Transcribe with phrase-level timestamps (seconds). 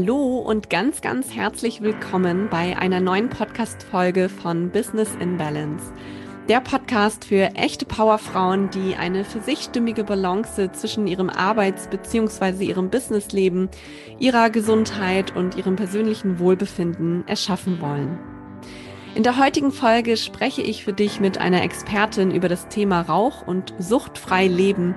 [0.00, 5.92] Hallo und ganz, ganz herzlich willkommen bei einer neuen Podcast-Folge von Business in Balance.
[6.48, 12.64] Der Podcast für echte Powerfrauen, die eine für sich stimmige Balance zwischen ihrem Arbeits- bzw.
[12.64, 13.70] ihrem Businessleben,
[14.20, 18.20] ihrer Gesundheit und ihrem persönlichen Wohlbefinden erschaffen wollen.
[19.16, 23.44] In der heutigen Folge spreche ich für dich mit einer Expertin über das Thema Rauch
[23.44, 24.94] und suchtfrei Leben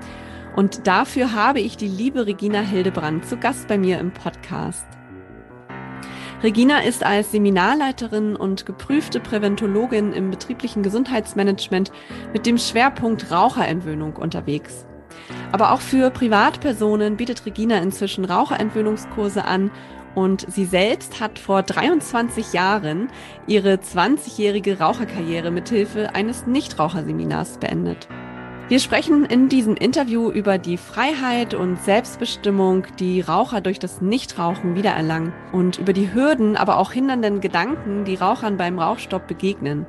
[0.55, 4.85] und dafür habe ich die liebe Regina Hildebrand zu Gast bei mir im Podcast.
[6.43, 11.91] Regina ist als Seminarleiterin und geprüfte Präventologin im betrieblichen Gesundheitsmanagement
[12.33, 14.87] mit dem Schwerpunkt Raucherentwöhnung unterwegs.
[15.51, 19.69] Aber auch für Privatpersonen bietet Regina inzwischen Raucherentwöhnungskurse an
[20.15, 23.09] und sie selbst hat vor 23 Jahren
[23.47, 28.07] ihre 20-jährige Raucherkarriere mithilfe eines Nichtraucherseminars beendet.
[28.71, 34.75] Wir sprechen in diesem Interview über die Freiheit und Selbstbestimmung, die Raucher durch das Nichtrauchen
[34.75, 39.87] wiedererlangen und über die Hürden, aber auch hindernden Gedanken, die Rauchern beim Rauchstopp begegnen.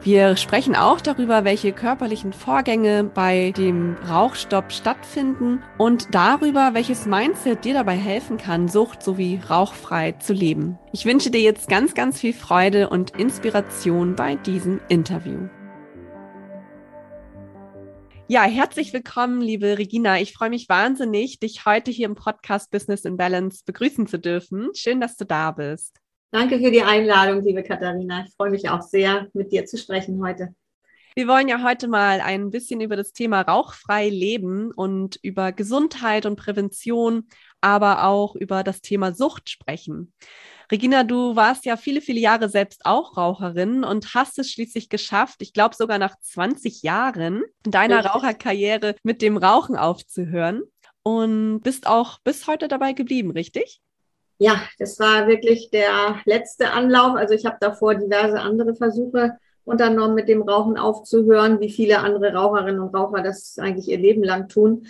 [0.00, 7.66] Wir sprechen auch darüber, welche körperlichen Vorgänge bei dem Rauchstopp stattfinden und darüber, welches Mindset
[7.66, 10.78] dir dabei helfen kann, Sucht sowie rauchfrei zu leben.
[10.90, 15.50] Ich wünsche dir jetzt ganz, ganz viel Freude und Inspiration bei diesem Interview.
[18.28, 20.18] Ja, herzlich willkommen, liebe Regina.
[20.18, 24.70] Ich freue mich wahnsinnig, dich heute hier im Podcast Business in Balance begrüßen zu dürfen.
[24.74, 26.00] Schön, dass du da bist.
[26.32, 28.24] Danke für die Einladung, liebe Katharina.
[28.26, 30.52] Ich freue mich auch sehr, mit dir zu sprechen heute.
[31.14, 36.26] Wir wollen ja heute mal ein bisschen über das Thema rauchfrei leben und über Gesundheit
[36.26, 37.28] und Prävention,
[37.60, 40.12] aber auch über das Thema Sucht sprechen.
[40.70, 45.36] Regina, du warst ja viele, viele Jahre selbst auch Raucherin und hast es schließlich geschafft,
[45.40, 50.62] ich glaube sogar nach 20 Jahren deiner Raucherkarriere mit dem Rauchen aufzuhören
[51.02, 53.80] und bist auch bis heute dabei geblieben, richtig?
[54.38, 57.16] Ja, das war wirklich der letzte Anlauf.
[57.16, 62.34] Also ich habe davor diverse andere Versuche unternommen, mit dem Rauchen aufzuhören, wie viele andere
[62.34, 64.86] Raucherinnen und Raucher das eigentlich ihr Leben lang tun.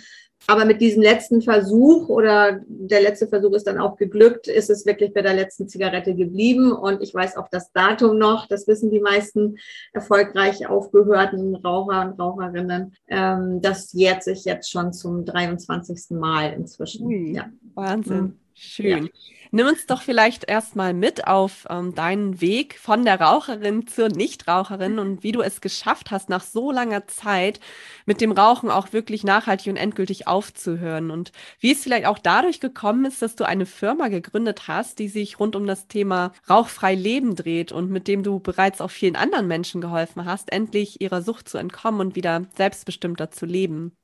[0.49, 4.85] Aber mit diesem letzten Versuch oder der letzte Versuch ist dann auch geglückt, ist es
[4.85, 6.71] wirklich bei der letzten Zigarette geblieben.
[6.71, 9.57] Und ich weiß auch das Datum noch, das wissen die meisten
[9.91, 12.95] erfolgreich aufgehörten Raucher und Raucherinnen.
[13.09, 16.11] Ähm, das jährt sich jetzt schon zum 23.
[16.17, 17.05] Mal inzwischen.
[17.05, 17.49] Ui, ja.
[17.75, 18.17] Wahnsinn.
[18.17, 18.39] Mhm.
[18.53, 19.03] Schön.
[19.05, 19.36] Ja.
[19.57, 24.99] Nimm uns doch vielleicht erstmal mit auf ähm, deinen Weg von der Raucherin zur Nichtraucherin
[24.99, 27.59] und wie du es geschafft hast, nach so langer Zeit
[28.05, 31.09] mit dem Rauchen auch wirklich nachhaltig und endgültig aufzuhören.
[31.09, 35.07] Und wie es vielleicht auch dadurch gekommen ist, dass du eine Firma gegründet hast, die
[35.07, 39.15] sich rund um das Thema rauchfrei Leben dreht und mit dem du bereits auch vielen
[39.15, 43.97] anderen Menschen geholfen hast, endlich ihrer Sucht zu entkommen und wieder selbstbestimmter zu leben.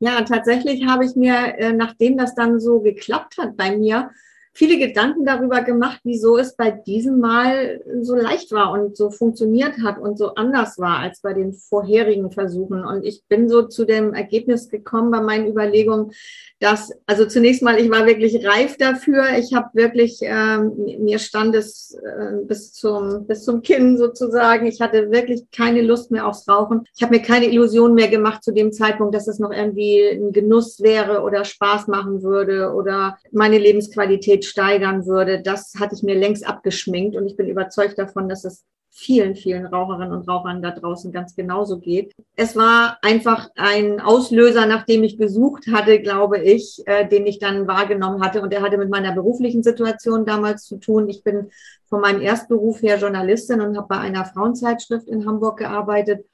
[0.00, 4.10] Ja, tatsächlich habe ich mir, äh, nachdem das dann so geklappt hat bei mir,
[4.52, 9.78] viele Gedanken darüber gemacht, wieso es bei diesem Mal so leicht war und so funktioniert
[9.82, 12.84] hat und so anders war als bei den vorherigen Versuchen.
[12.84, 16.12] Und ich bin so zu dem Ergebnis gekommen bei meinen Überlegungen,
[16.60, 19.38] dass, also zunächst mal, ich war wirklich reif dafür.
[19.38, 24.66] Ich habe wirklich, ähm, mir stand es äh, bis zum, bis zum Kinn sozusagen.
[24.66, 26.84] Ich hatte wirklich keine Lust mehr aufs Rauchen.
[26.94, 30.32] Ich habe mir keine Illusion mehr gemacht zu dem Zeitpunkt, dass es noch irgendwie ein
[30.32, 35.42] Genuss wäre oder Spaß machen würde oder meine Lebensqualität steigern würde.
[35.42, 39.66] Das hatte ich mir längst abgeschminkt und ich bin überzeugt davon, dass es vielen, vielen
[39.66, 42.12] Raucherinnen und Rauchern da draußen ganz genauso geht.
[42.36, 47.38] Es war einfach ein Auslöser, nach dem ich gesucht hatte, glaube ich, äh, den ich
[47.38, 48.42] dann wahrgenommen hatte.
[48.42, 51.08] Und er hatte mit meiner beruflichen Situation damals zu tun.
[51.08, 51.50] Ich bin
[51.88, 56.26] von meinem Erstberuf her Journalistin und habe bei einer Frauenzeitschrift in Hamburg gearbeitet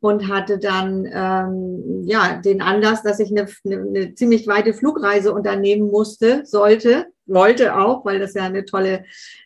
[0.00, 5.32] und hatte dann ähm, ja den Anlass, dass ich eine, eine, eine ziemlich weite Flugreise
[5.32, 9.04] unternehmen musste, sollte, wollte auch, weil das ja eine tolle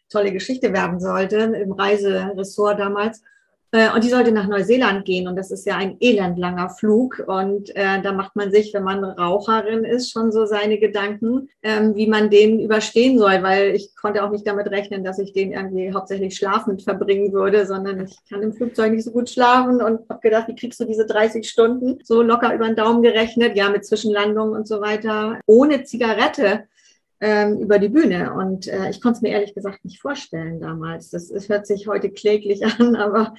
[0.09, 3.23] tolle Geschichte werden sollte im Reiseressort damals.
[3.71, 7.23] Äh, und die sollte nach Neuseeland gehen und das ist ja ein elendlanger Flug.
[7.27, 11.95] Und äh, da macht man sich, wenn man Raucherin ist, schon so seine Gedanken, ähm,
[11.95, 15.53] wie man den überstehen soll, weil ich konnte auch nicht damit rechnen, dass ich den
[15.53, 20.09] irgendwie hauptsächlich schlafend verbringen würde, sondern ich kann im Flugzeug nicht so gut schlafen und
[20.09, 23.69] habe gedacht, wie kriegst du diese 30 Stunden so locker über den Daumen gerechnet, ja,
[23.69, 26.65] mit Zwischenlandungen und so weiter, ohne Zigarette
[27.21, 28.33] ähm, über die Bühne.
[28.33, 31.11] Und äh, ich konnte es mir ehrlich gesagt nicht vorstellen damals.
[31.11, 33.35] Das, das hört sich heute kläglich an, aber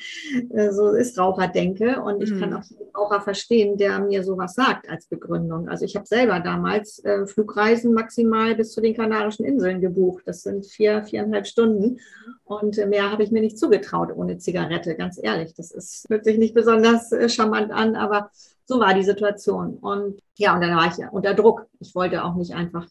[0.49, 2.01] äh, so ist Raucherdenke.
[2.01, 2.39] Und ich mhm.
[2.39, 5.69] kann auch den Raucher verstehen, der mir sowas sagt als Begründung.
[5.69, 10.23] Also ich habe selber damals äh, Flugreisen maximal bis zu den Kanarischen Inseln gebucht.
[10.25, 11.99] Das sind vier, viereinhalb Stunden.
[12.43, 15.53] Und mehr habe ich mir nicht zugetraut ohne Zigarette, ganz ehrlich.
[15.53, 18.31] Das ist, hört sich nicht besonders äh, charmant an, aber
[18.65, 19.77] so war die Situation.
[19.77, 21.67] Und ja, und dann war ich ja unter Druck.
[21.79, 22.87] Ich wollte auch nicht einfach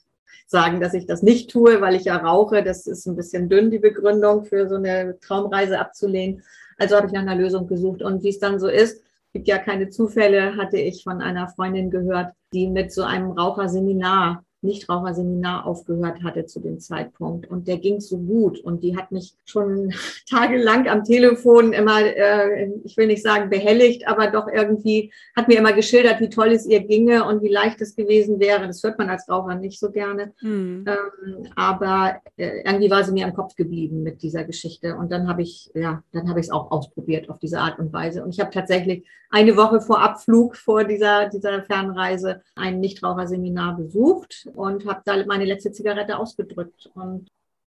[0.46, 2.62] sagen, dass ich das nicht tue, weil ich ja rauche.
[2.62, 6.42] Das ist ein bisschen dünn, die Begründung für so eine Traumreise abzulehnen.
[6.78, 8.02] Also habe ich nach einer Lösung gesucht.
[8.02, 9.02] Und wie es dann so ist,
[9.32, 14.44] gibt ja keine Zufälle, hatte ich von einer Freundin gehört, die mit so einem Raucherseminar
[14.60, 17.48] Nichtraucherseminar aufgehört hatte zu dem Zeitpunkt.
[17.48, 18.58] Und der ging so gut.
[18.58, 19.92] Und die hat mich schon
[20.28, 25.58] tagelang am Telefon immer, äh, ich will nicht sagen behelligt, aber doch irgendwie hat mir
[25.58, 28.66] immer geschildert, wie toll es ihr ginge und wie leicht es gewesen wäre.
[28.66, 30.32] Das hört man als Raucher nicht so gerne.
[30.40, 30.84] Mhm.
[30.86, 34.96] Ähm, aber äh, irgendwie war sie mir im Kopf geblieben mit dieser Geschichte.
[34.96, 37.92] Und dann habe ich, ja, dann habe ich es auch ausprobiert auf diese Art und
[37.92, 38.24] Weise.
[38.24, 44.47] Und ich habe tatsächlich eine Woche vor Abflug, vor dieser, dieser Fernreise, ein Nichtraucherseminar besucht
[44.54, 46.90] und habe da meine letzte Zigarette ausgedrückt.
[46.94, 47.28] Und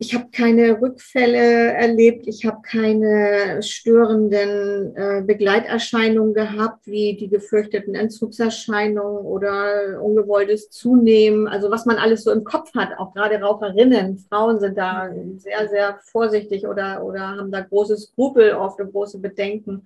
[0.02, 7.96] ich habe keine Rückfälle erlebt, ich habe keine störenden äh, Begleiterscheinungen gehabt, wie die gefürchteten
[7.96, 11.50] Entzugserscheinungen oder ungewolltes Zunehmen.
[11.50, 15.68] Also was man alles so im Kopf hat, auch gerade Raucherinnen, Frauen sind da sehr,
[15.68, 19.86] sehr vorsichtig oder, oder haben da große Skrupel, oft große Bedenken.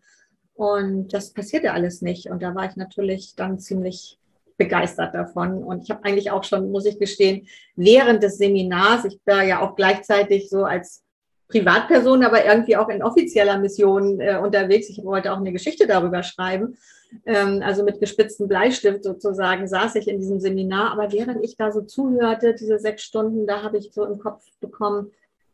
[0.53, 2.29] Und das passierte alles nicht.
[2.29, 4.19] Und da war ich natürlich dann ziemlich
[4.57, 5.63] begeistert davon.
[5.63, 9.61] Und ich habe eigentlich auch schon, muss ich gestehen, während des Seminars, ich war ja
[9.61, 11.03] auch gleichzeitig so als
[11.47, 14.89] Privatperson, aber irgendwie auch in offizieller Mission äh, unterwegs.
[14.89, 16.77] Ich wollte auch eine Geschichte darüber schreiben.
[17.25, 20.91] Ähm, also mit gespitztem Bleistift sozusagen saß ich in diesem Seminar.
[20.91, 24.43] Aber während ich da so zuhörte, diese sechs Stunden, da habe ich so im Kopf
[24.61, 25.11] bekommen,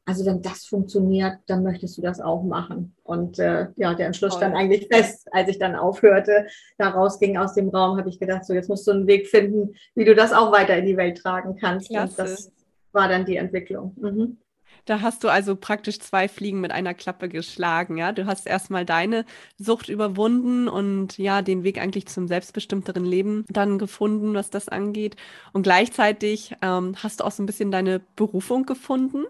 [0.09, 2.95] also wenn das funktioniert, dann möchtest du das auch machen.
[3.03, 6.47] Und äh, ja, der Entschluss stand eigentlich fest, als ich dann aufhörte,
[6.79, 9.75] da rausging aus dem Raum, habe ich gedacht, so jetzt musst du einen Weg finden,
[9.93, 11.89] wie du das auch weiter in die Welt tragen kannst.
[11.89, 12.21] Klasse.
[12.21, 12.51] Und das
[12.91, 13.95] war dann die Entwicklung.
[14.01, 14.37] Mhm.
[14.85, 18.11] Da hast du also praktisch zwei Fliegen mit einer Klappe geschlagen, ja.
[18.11, 19.25] Du hast erstmal deine
[19.59, 25.17] Sucht überwunden und ja, den Weg eigentlich zum selbstbestimmteren Leben dann gefunden, was das angeht.
[25.53, 29.25] Und gleichzeitig ähm, hast du auch so ein bisschen deine Berufung gefunden.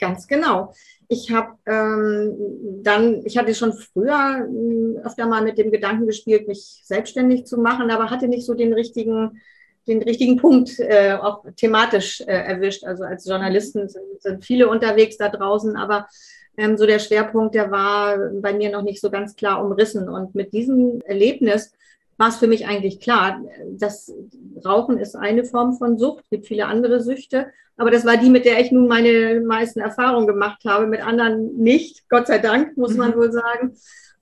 [0.00, 0.72] Ganz genau.
[1.08, 6.48] Ich habe ähm, dann, ich hatte schon früher äh, öfter mal mit dem Gedanken gespielt,
[6.48, 9.40] mich selbstständig zu machen, aber hatte nicht so den richtigen,
[9.86, 12.84] den richtigen Punkt äh, auch thematisch äh, erwischt.
[12.84, 16.08] Also als Journalisten sind, sind, viele unterwegs da draußen, aber
[16.56, 20.08] ähm, so der Schwerpunkt, der war bei mir noch nicht so ganz klar umrissen.
[20.08, 21.72] Und mit diesem Erlebnis
[22.20, 23.40] war es für mich eigentlich klar,
[23.70, 24.12] dass
[24.62, 27.46] Rauchen ist eine Form von Sucht, gibt viele andere Süchte,
[27.78, 31.56] aber das war die, mit der ich nun meine meisten Erfahrungen gemacht habe, mit anderen
[31.56, 33.16] nicht, Gott sei Dank, muss man mhm.
[33.16, 33.74] wohl sagen.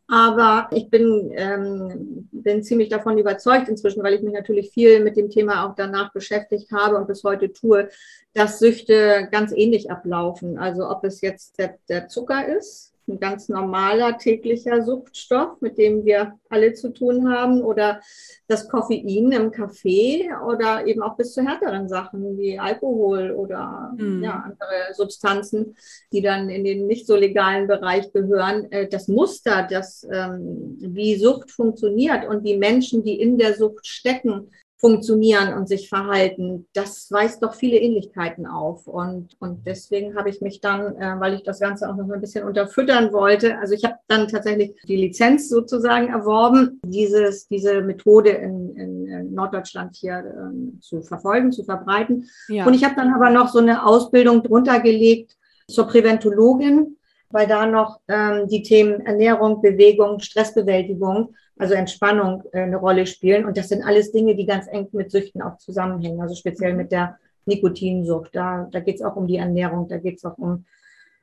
[0.06, 5.16] Aber ich bin, ähm, bin ziemlich davon überzeugt inzwischen, weil ich mich natürlich viel mit
[5.16, 7.88] dem Thema auch danach beschäftigt habe und bis heute tue,
[8.32, 10.56] dass Süchte ganz ähnlich ablaufen.
[10.56, 16.04] Also ob es jetzt der, der Zucker ist, ein ganz normaler täglicher Suchtstoff, mit dem
[16.04, 18.00] wir alle zu tun haben, oder
[18.46, 24.22] das Koffein im Kaffee oder eben auch bis zu härteren Sachen wie Alkohol oder mhm.
[24.22, 25.76] ja, andere Substanzen,
[26.12, 28.70] die dann in den nicht so legalen Bereich gehören.
[28.70, 33.86] Äh, das Muster, das ähm, wie Sucht funktioniert und wie Menschen, die in der Sucht
[33.86, 38.86] stecken, funktionieren und sich verhalten, das weist doch viele Ähnlichkeiten auf.
[38.86, 42.20] Und, und deswegen habe ich mich dann, äh, weil ich das Ganze auch noch ein
[42.20, 48.30] bisschen unterfüttern wollte, also ich habe dann tatsächlich die Lizenz sozusagen erworben, dieses, diese Methode
[48.30, 52.28] in, in Norddeutschland hier ähm, zu verfolgen, zu verbreiten.
[52.48, 52.66] Ja.
[52.66, 55.36] Und ich habe dann aber noch so eine Ausbildung drunter gelegt
[55.68, 56.96] zur Präventologin,
[57.30, 63.44] weil da noch ähm, die Themen Ernährung, Bewegung, Stressbewältigung also Entspannung äh, eine Rolle spielen.
[63.44, 66.92] Und das sind alles Dinge, die ganz eng mit Süchten auch zusammenhängen, also speziell mit
[66.92, 68.34] der Nikotinsucht.
[68.34, 70.64] Da, da geht es auch um die Ernährung, da geht es auch um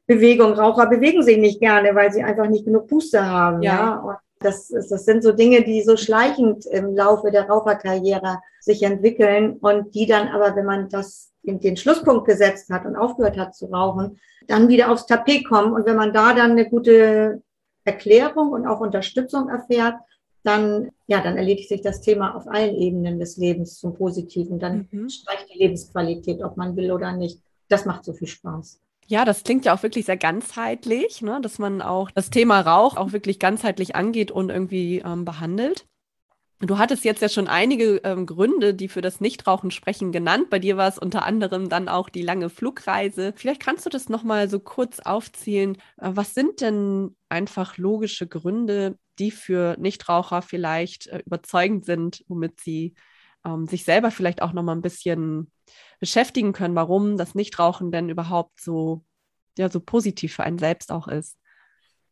[0.08, 0.54] Bewegung.
[0.54, 3.62] Raucher bewegen sich nicht gerne, weil sie einfach nicht genug Puste haben.
[3.62, 4.04] Ja.
[4.06, 4.20] ja?
[4.39, 9.96] Das, das sind so Dinge, die so schleichend im Laufe der Raucherkarriere sich entwickeln und
[9.96, 13.68] die dann aber, wenn man das in den Schlusspunkt gesetzt hat und aufgehört hat zu
[13.68, 15.74] rauchen, dann wieder aufs Tapet kommen.
[15.74, 17.42] Und wenn man da dann eine gute
[17.86, 19.96] Erklärung und auch Unterstützung erfährt,
[20.46, 24.60] dann, ja, dann erledigt sich das Thema auf allen Ebenen des Lebens zum Positiven.
[24.60, 25.10] Dann mhm.
[25.10, 27.42] steigt die Lebensqualität, ob man will oder nicht.
[27.68, 28.80] Das macht so viel Spaß.
[29.08, 31.40] Ja, das klingt ja auch wirklich sehr ganzheitlich, ne?
[31.42, 35.86] dass man auch das Thema Rauch auch wirklich ganzheitlich angeht und irgendwie ähm, behandelt.
[36.60, 40.50] Du hattest jetzt ja schon einige ähm, Gründe, die für das Nichtrauchen sprechen, genannt.
[40.50, 43.34] Bei dir war es unter anderem dann auch die lange Flugreise.
[43.36, 45.75] Vielleicht kannst du das nochmal so kurz aufzählen.
[45.98, 52.60] Äh, was sind denn einfach logische Gründe, die für Nichtraucher vielleicht äh, überzeugend sind, womit
[52.60, 52.96] sie
[53.46, 55.52] ähm, sich selber vielleicht auch nochmal ein bisschen
[56.00, 59.04] beschäftigen können, warum das Nichtrauchen denn überhaupt so,
[59.58, 61.38] ja, so positiv für einen selbst auch ist?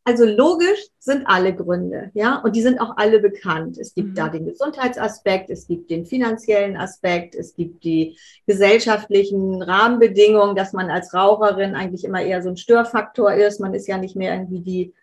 [0.05, 3.77] Also logisch sind alle Gründe, ja, und die sind auch alle bekannt.
[3.77, 4.15] Es gibt mhm.
[4.15, 10.89] da den Gesundheitsaspekt, es gibt den finanziellen Aspekt, es gibt die gesellschaftlichen Rahmenbedingungen, dass man
[10.89, 13.61] als Raucherin eigentlich immer eher so ein Störfaktor ist.
[13.61, 14.93] Man ist ja nicht mehr irgendwie die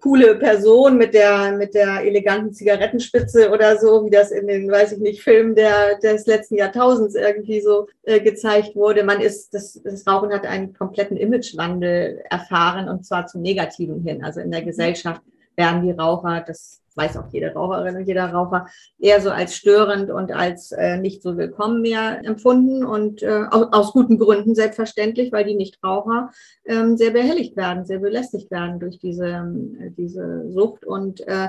[0.00, 4.92] coole Person mit der, mit der eleganten Zigarettenspitze oder so, wie das in den, weiß
[4.92, 9.02] ich nicht, Filmen der, des letzten Jahrtausends irgendwie so äh, gezeigt wurde.
[9.02, 14.22] Man ist, das, das Rauchen hat einen kompletten Imagewandel erfahren und zwar zum Negativen hin.
[14.22, 15.22] Also in der Gesellschaft
[15.56, 18.66] werden die Raucher, das weiß auch jede Raucherin und jeder Raucher,
[18.98, 23.68] eher so als störend und als äh, nicht so willkommen mehr empfunden und äh, aus,
[23.72, 26.30] aus, guten Gründen selbstverständlich, weil die Nichtraucher
[26.66, 30.84] ähm, sehr behelligt werden, sehr belästigt werden durch diese, äh, diese Sucht.
[30.84, 31.48] Und äh,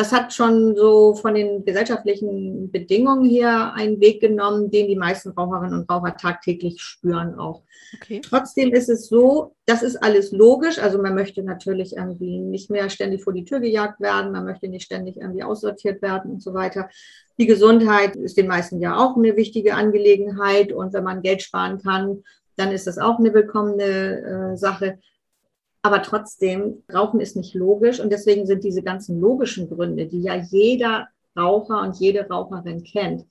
[0.00, 5.28] das hat schon so von den gesellschaftlichen Bedingungen her einen Weg genommen, den die meisten
[5.28, 7.64] Raucherinnen und Raucher tagtäglich spüren auch.
[8.00, 8.22] Okay.
[8.24, 10.78] Trotzdem ist es so, das ist alles logisch.
[10.78, 14.68] Also man möchte natürlich irgendwie nicht mehr ständig vor die Tür gejagt werden, man möchte
[14.68, 16.88] nicht ständig irgendwie aussortiert werden und so weiter.
[17.38, 21.76] Die Gesundheit ist den meisten ja auch eine wichtige Angelegenheit und wenn man Geld sparen
[21.76, 22.22] kann,
[22.56, 24.98] dann ist das auch eine willkommene äh, Sache.
[25.82, 30.36] Aber trotzdem, Rauchen ist nicht logisch und deswegen sind diese ganzen logischen Gründe, die ja
[30.36, 33.24] jeder Raucher und jede Raucherin kennt,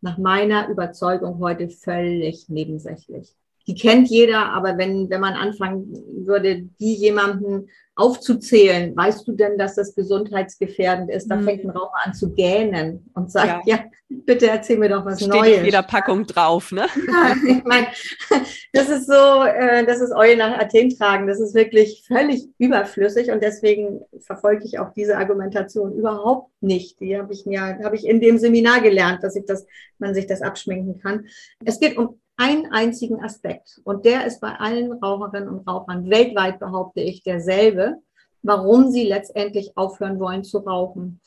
[0.00, 3.34] nach meiner Überzeugung heute völlig nebensächlich
[3.66, 5.92] die kennt jeder, aber wenn, wenn man anfangen
[6.24, 11.28] würde, die jemanden aufzuzählen, weißt du denn, dass das gesundheitsgefährdend ist?
[11.28, 11.44] Da mhm.
[11.44, 15.18] fängt ein Raucher an zu gähnen und sagt, ja, ja bitte erzähl mir doch was
[15.18, 15.54] Steht Neues.
[15.54, 16.86] Steht jeder Packung drauf, ne?
[17.08, 17.86] Ja, ich meine,
[18.72, 21.26] das ist so, äh, das ist Eule nach Athen tragen.
[21.26, 27.00] Das ist wirklich völlig überflüssig und deswegen verfolge ich auch diese Argumentation überhaupt nicht.
[27.00, 29.66] Die habe ich mir, habe ich in dem Seminar gelernt, dass ich das,
[29.98, 31.26] man sich das abschminken kann.
[31.64, 33.80] Es geht um einen einzigen Aspekt.
[33.84, 37.96] Und der ist bei allen Raucherinnen und Rauchern weltweit, behaupte ich, derselbe,
[38.42, 41.20] warum sie letztendlich aufhören wollen zu rauchen.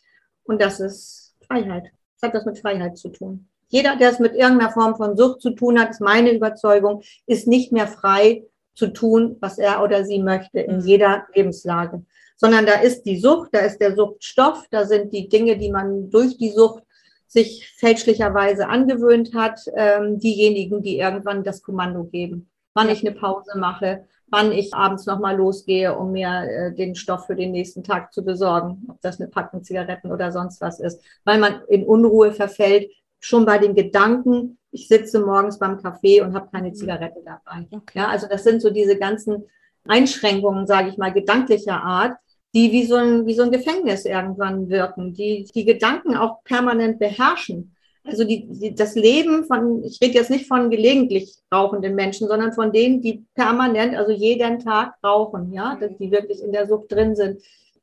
[0.44, 1.92] Und das ist Freiheit.
[2.20, 3.48] Das hat das mit Freiheit zu tun.
[3.70, 7.48] Jeder, der es mit irgendeiner Form von Sucht zu tun hat, ist meine Überzeugung, ist
[7.48, 10.86] nicht mehr frei zu tun, was er oder sie möchte in mhm.
[10.86, 12.04] jeder Lebenslage.
[12.38, 16.10] Sondern da ist die Sucht, da ist der Suchtstoff, da sind die Dinge, die man
[16.10, 16.84] durch die Sucht
[17.30, 23.58] sich fälschlicherweise angewöhnt hat, ähm, diejenigen, die irgendwann das Kommando geben, wann ich eine Pause
[23.58, 28.14] mache, wann ich abends nochmal losgehe, um mir äh, den Stoff für den nächsten Tag
[28.14, 32.34] zu besorgen, ob das eine Packung Zigaretten oder sonst was ist, weil man in Unruhe
[32.34, 37.68] verfällt, schon bei den Gedanken, ich sitze morgens beim Kaffee und habe keine Zigarette dabei.
[37.70, 38.00] Okay.
[38.00, 39.46] Ja, also das sind so diese ganzen
[39.88, 42.18] Einschränkungen, sage ich mal, gedanklicher Art,
[42.54, 47.00] die wie so ein, wie so ein Gefängnis irgendwann wirken, die die Gedanken auch permanent
[47.00, 47.76] beherrschen.
[48.04, 52.54] Also die, die, das Leben von, ich rede jetzt nicht von gelegentlich rauchenden Menschen, sondern
[52.54, 57.16] von denen, die permanent, also jeden Tag rauchen, ja, die wirklich in der Sucht drin
[57.16, 57.42] sind.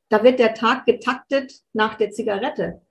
[0.09, 2.81] Da wird der Tag getaktet nach der Zigarette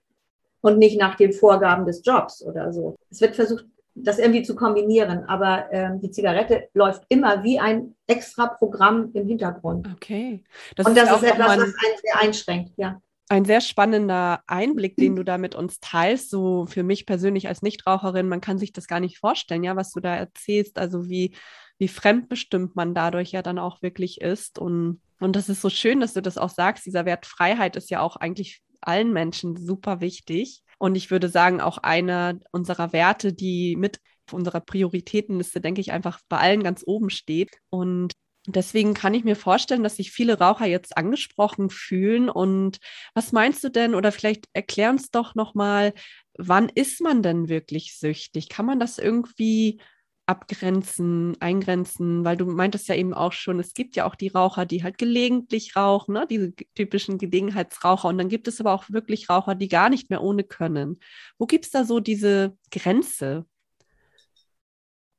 [0.62, 2.96] und nicht nach den Vorgaben des Jobs oder so.
[3.10, 5.24] Es wird versucht, das irgendwie zu kombinieren.
[5.24, 9.88] Aber ähm, die Zigarette läuft immer wie ein extra Programm im Hintergrund.
[9.94, 10.44] Okay.
[10.76, 11.72] Das Und das ist, ist etwas, was einen
[12.02, 13.00] sehr einschränkt, ja.
[13.28, 17.60] Ein sehr spannender Einblick, den du da mit uns teilst, so für mich persönlich als
[17.60, 21.34] Nichtraucherin, man kann sich das gar nicht vorstellen, ja, was du da erzählst, also wie,
[21.78, 24.60] wie fremdbestimmt man dadurch ja dann auch wirklich ist.
[24.60, 27.90] Und, und das ist so schön, dass du das auch sagst, dieser Wert Freiheit ist
[27.90, 30.62] ja auch eigentlich allen Menschen super wichtig.
[30.78, 34.00] Und ich würde sagen, auch einer unserer Werte, die mit
[34.32, 37.50] unserer Prioritätenliste, denke ich, einfach bei allen ganz oben steht.
[37.70, 38.12] Und
[38.48, 42.28] Deswegen kann ich mir vorstellen, dass sich viele Raucher jetzt angesprochen fühlen.
[42.30, 42.78] Und
[43.12, 43.94] was meinst du denn?
[43.94, 45.92] Oder vielleicht erklär uns doch nochmal,
[46.38, 48.48] wann ist man denn wirklich süchtig?
[48.48, 49.80] Kann man das irgendwie
[50.26, 54.66] abgrenzen, eingrenzen, weil du meintest ja eben auch schon, es gibt ja auch die Raucher,
[54.66, 56.26] die halt gelegentlich rauchen, ne?
[56.28, 58.08] diese typischen Gelegenheitsraucher.
[58.08, 60.98] Und dann gibt es aber auch wirklich Raucher, die gar nicht mehr ohne können.
[61.38, 63.46] Wo gibt es da so diese Grenze?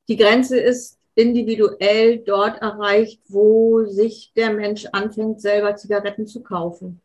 [0.08, 7.00] Die Grenze ist individuell dort erreicht, wo sich der Mensch anfängt, selber Zigaretten zu kaufen.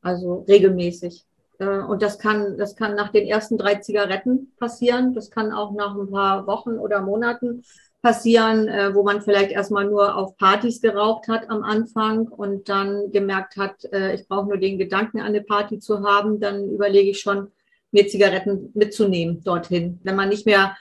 [0.00, 1.24] Also regelmäßig.
[1.62, 5.14] Äh, und das kann, das kann nach den ersten drei Zigaretten passieren.
[5.14, 7.62] Das kann auch nach ein paar Wochen oder Monaten
[8.02, 13.12] passieren, äh, wo man vielleicht erstmal nur auf Partys geraucht hat am Anfang und dann
[13.12, 17.20] gemerkt hat, äh, ich brauche nur den Gedanken, eine Party zu haben, dann überlege ich
[17.20, 17.52] schon,
[17.92, 20.00] mir Zigaretten mitzunehmen dorthin.
[20.02, 20.76] Wenn man nicht mehr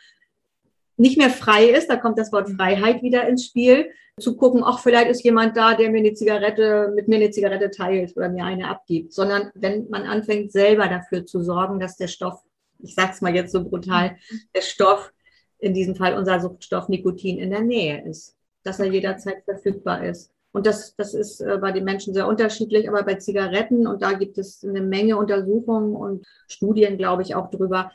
[1.01, 3.89] nicht mehr frei ist, da kommt das Wort Freiheit wieder ins Spiel,
[4.19, 7.71] zu gucken, ach, vielleicht ist jemand da, der mir eine Zigarette, mit mir eine Zigarette
[7.71, 12.07] teilt oder mir eine abgibt, sondern wenn man anfängt, selber dafür zu sorgen, dass der
[12.07, 12.39] Stoff,
[12.79, 14.17] ich sag's mal jetzt so brutal,
[14.55, 15.11] der Stoff,
[15.57, 20.31] in diesem Fall unser Suchtstoff Nikotin in der Nähe ist, dass er jederzeit verfügbar ist.
[20.51, 24.13] Und das, das ist äh, bei den Menschen sehr unterschiedlich, aber bei Zigaretten, und da
[24.13, 27.91] gibt es eine Menge Untersuchungen und Studien, glaube ich, auch drüber,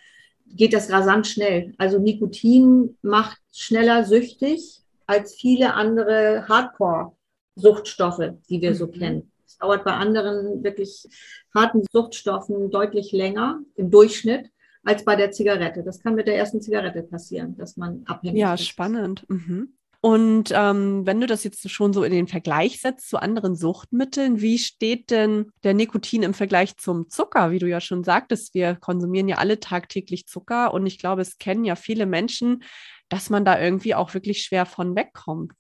[0.49, 1.75] geht das rasant schnell.
[1.79, 8.75] Also Nikotin macht schneller süchtig als viele andere Hardcore-Suchtstoffe, die wir mhm.
[8.75, 9.33] so kennen.
[9.47, 11.07] Es dauert bei anderen wirklich
[11.55, 14.51] harten Suchtstoffen deutlich länger im Durchschnitt
[14.85, 15.83] als bei der Zigarette.
[15.83, 18.61] Das kann mit der ersten Zigarette passieren, dass man abhängig ja, ist.
[18.61, 19.25] Ja, spannend.
[19.29, 19.75] Mhm.
[20.07, 24.41] Und ähm, wenn du das jetzt schon so in den Vergleich setzt zu anderen Suchtmitteln,
[24.41, 27.51] wie steht denn der Nikotin im Vergleich zum Zucker?
[27.51, 31.39] Wie du ja schon sagtest, wir konsumieren ja alle tagtäglich Zucker und ich glaube, es
[31.39, 32.63] kennen ja viele Menschen,
[33.09, 35.55] dass man da irgendwie auch wirklich schwer von wegkommt.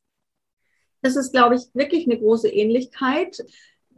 [1.02, 3.44] Das ist, glaube ich, wirklich eine große Ähnlichkeit.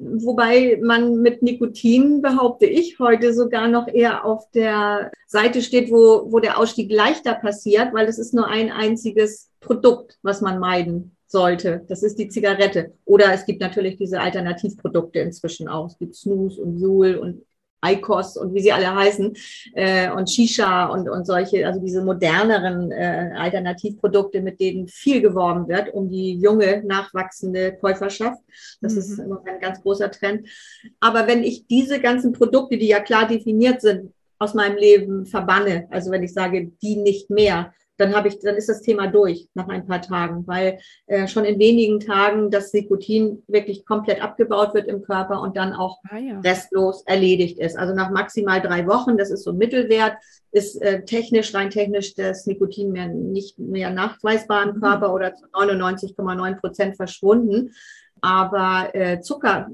[0.00, 6.30] Wobei man mit Nikotin, behaupte ich, heute sogar noch eher auf der Seite steht, wo,
[6.30, 11.16] wo der Ausstieg leichter passiert, weil es ist nur ein einziges Produkt, was man meiden
[11.26, 11.84] sollte.
[11.88, 12.94] Das ist die Zigarette.
[13.04, 15.86] Oder es gibt natürlich diese Alternativprodukte inzwischen auch.
[15.86, 17.42] Es gibt Snooze und Juul und
[17.80, 19.34] Eikos und wie sie alle heißen
[19.74, 25.68] äh, und Shisha und, und solche, also diese moderneren äh, Alternativprodukte, mit denen viel geworben
[25.68, 28.40] wird, um die junge, nachwachsende Käuferschaft.
[28.80, 28.98] Das mhm.
[28.98, 30.48] ist immer ein ganz großer Trend.
[31.00, 35.88] Aber wenn ich diese ganzen Produkte, die ja klar definiert sind, aus meinem Leben verbanne,
[35.90, 39.48] also wenn ich sage, die nicht mehr, dann habe ich, dann ist das Thema durch
[39.54, 44.72] nach ein paar Tagen, weil äh, schon in wenigen Tagen das Nikotin wirklich komplett abgebaut
[44.72, 46.40] wird im Körper und dann auch ah, ja.
[46.40, 47.76] restlos erledigt ist.
[47.76, 50.16] Also nach maximal drei Wochen, das ist so ein Mittelwert,
[50.52, 54.80] ist äh, technisch, rein technisch das Nikotin mehr nicht mehr nachweisbar im mhm.
[54.80, 57.72] Körper oder zu 99,9 Prozent verschwunden.
[58.20, 59.68] Aber äh, Zucker,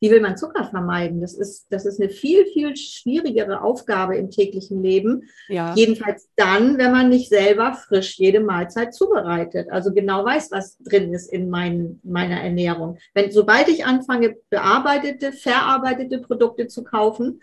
[0.00, 1.20] wie will man Zucker vermeiden?
[1.20, 5.28] Das ist, das ist eine viel, viel schwierigere Aufgabe im täglichen Leben.
[5.48, 5.74] Ja.
[5.76, 9.70] Jedenfalls dann, wenn man nicht selber frisch jede Mahlzeit zubereitet.
[9.70, 12.98] Also genau weiß, was drin ist in mein, meiner Ernährung.
[13.12, 17.42] Wenn, sobald ich anfange, bearbeitete, verarbeitete Produkte zu kaufen,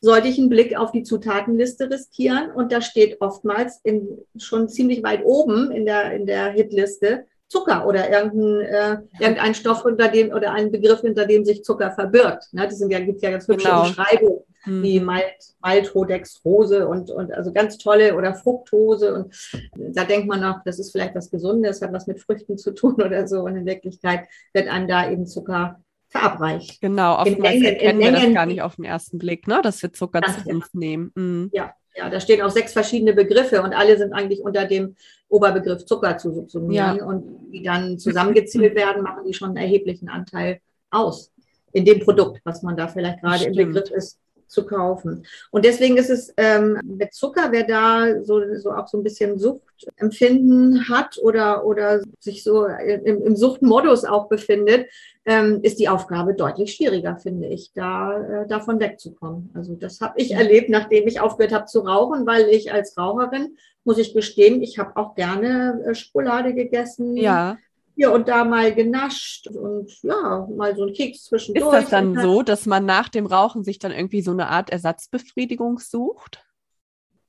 [0.00, 2.50] sollte ich einen Blick auf die Zutatenliste riskieren.
[2.50, 7.86] Und da steht oftmals in, schon ziemlich weit oben in der, in der Hitliste Zucker
[7.86, 12.52] oder irgendein, äh, irgendein Stoff unter dem oder ein Begriff, hinter dem sich Zucker verbirgt.
[12.52, 12.66] Ne?
[12.66, 13.82] Das sind ja, gibt ja ganz hübsche genau.
[13.82, 14.82] Beschreibungen mhm.
[14.82, 19.14] wie Malt, Maltodextrose und, und also ganz tolle oder Fructose.
[19.14, 19.34] Und
[19.76, 22.94] da denkt man noch, das ist vielleicht was Gesundes, hat was mit Früchten zu tun
[23.02, 23.42] oder so.
[23.42, 26.80] Und in Wirklichkeit wird einem da eben Zucker verabreicht.
[26.80, 29.60] Genau, oftmals erkennen wir das gar nicht auf den ersten Blick, ne?
[29.62, 31.10] dass wir Zucker zu uns nehmen.
[31.14, 31.50] Mhm.
[31.52, 34.96] Ja, ja, da stehen auch sechs verschiedene Begriffe und alle sind eigentlich unter dem
[35.28, 36.96] Oberbegriff Zucker zu subsumieren.
[36.96, 37.04] Ja.
[37.04, 41.32] Und die dann zusammengezählt werden, machen die schon einen erheblichen Anteil aus
[41.72, 44.18] in dem Produkt, was man da vielleicht gerade im Begriff ist
[44.54, 45.26] zu kaufen.
[45.50, 49.38] Und deswegen ist es ähm, mit Zucker, wer da so, so auch so ein bisschen
[49.38, 54.86] Suchtempfinden hat oder, oder sich so im, im Suchtmodus auch befindet,
[55.26, 59.50] ähm, ist die Aufgabe deutlich schwieriger, finde ich, da äh, davon wegzukommen.
[59.54, 63.56] Also das habe ich erlebt, nachdem ich aufgehört habe zu rauchen, weil ich als Raucherin,
[63.84, 67.16] muss ich gestehen, ich habe auch gerne äh, Schokolade gegessen.
[67.16, 67.58] Ja
[67.94, 71.66] hier und da mal genascht und ja, mal so ein Keks zwischendurch.
[71.66, 74.70] Ist das dann so, dass man nach dem Rauchen sich dann irgendwie so eine Art
[74.70, 76.44] Ersatzbefriedigung sucht?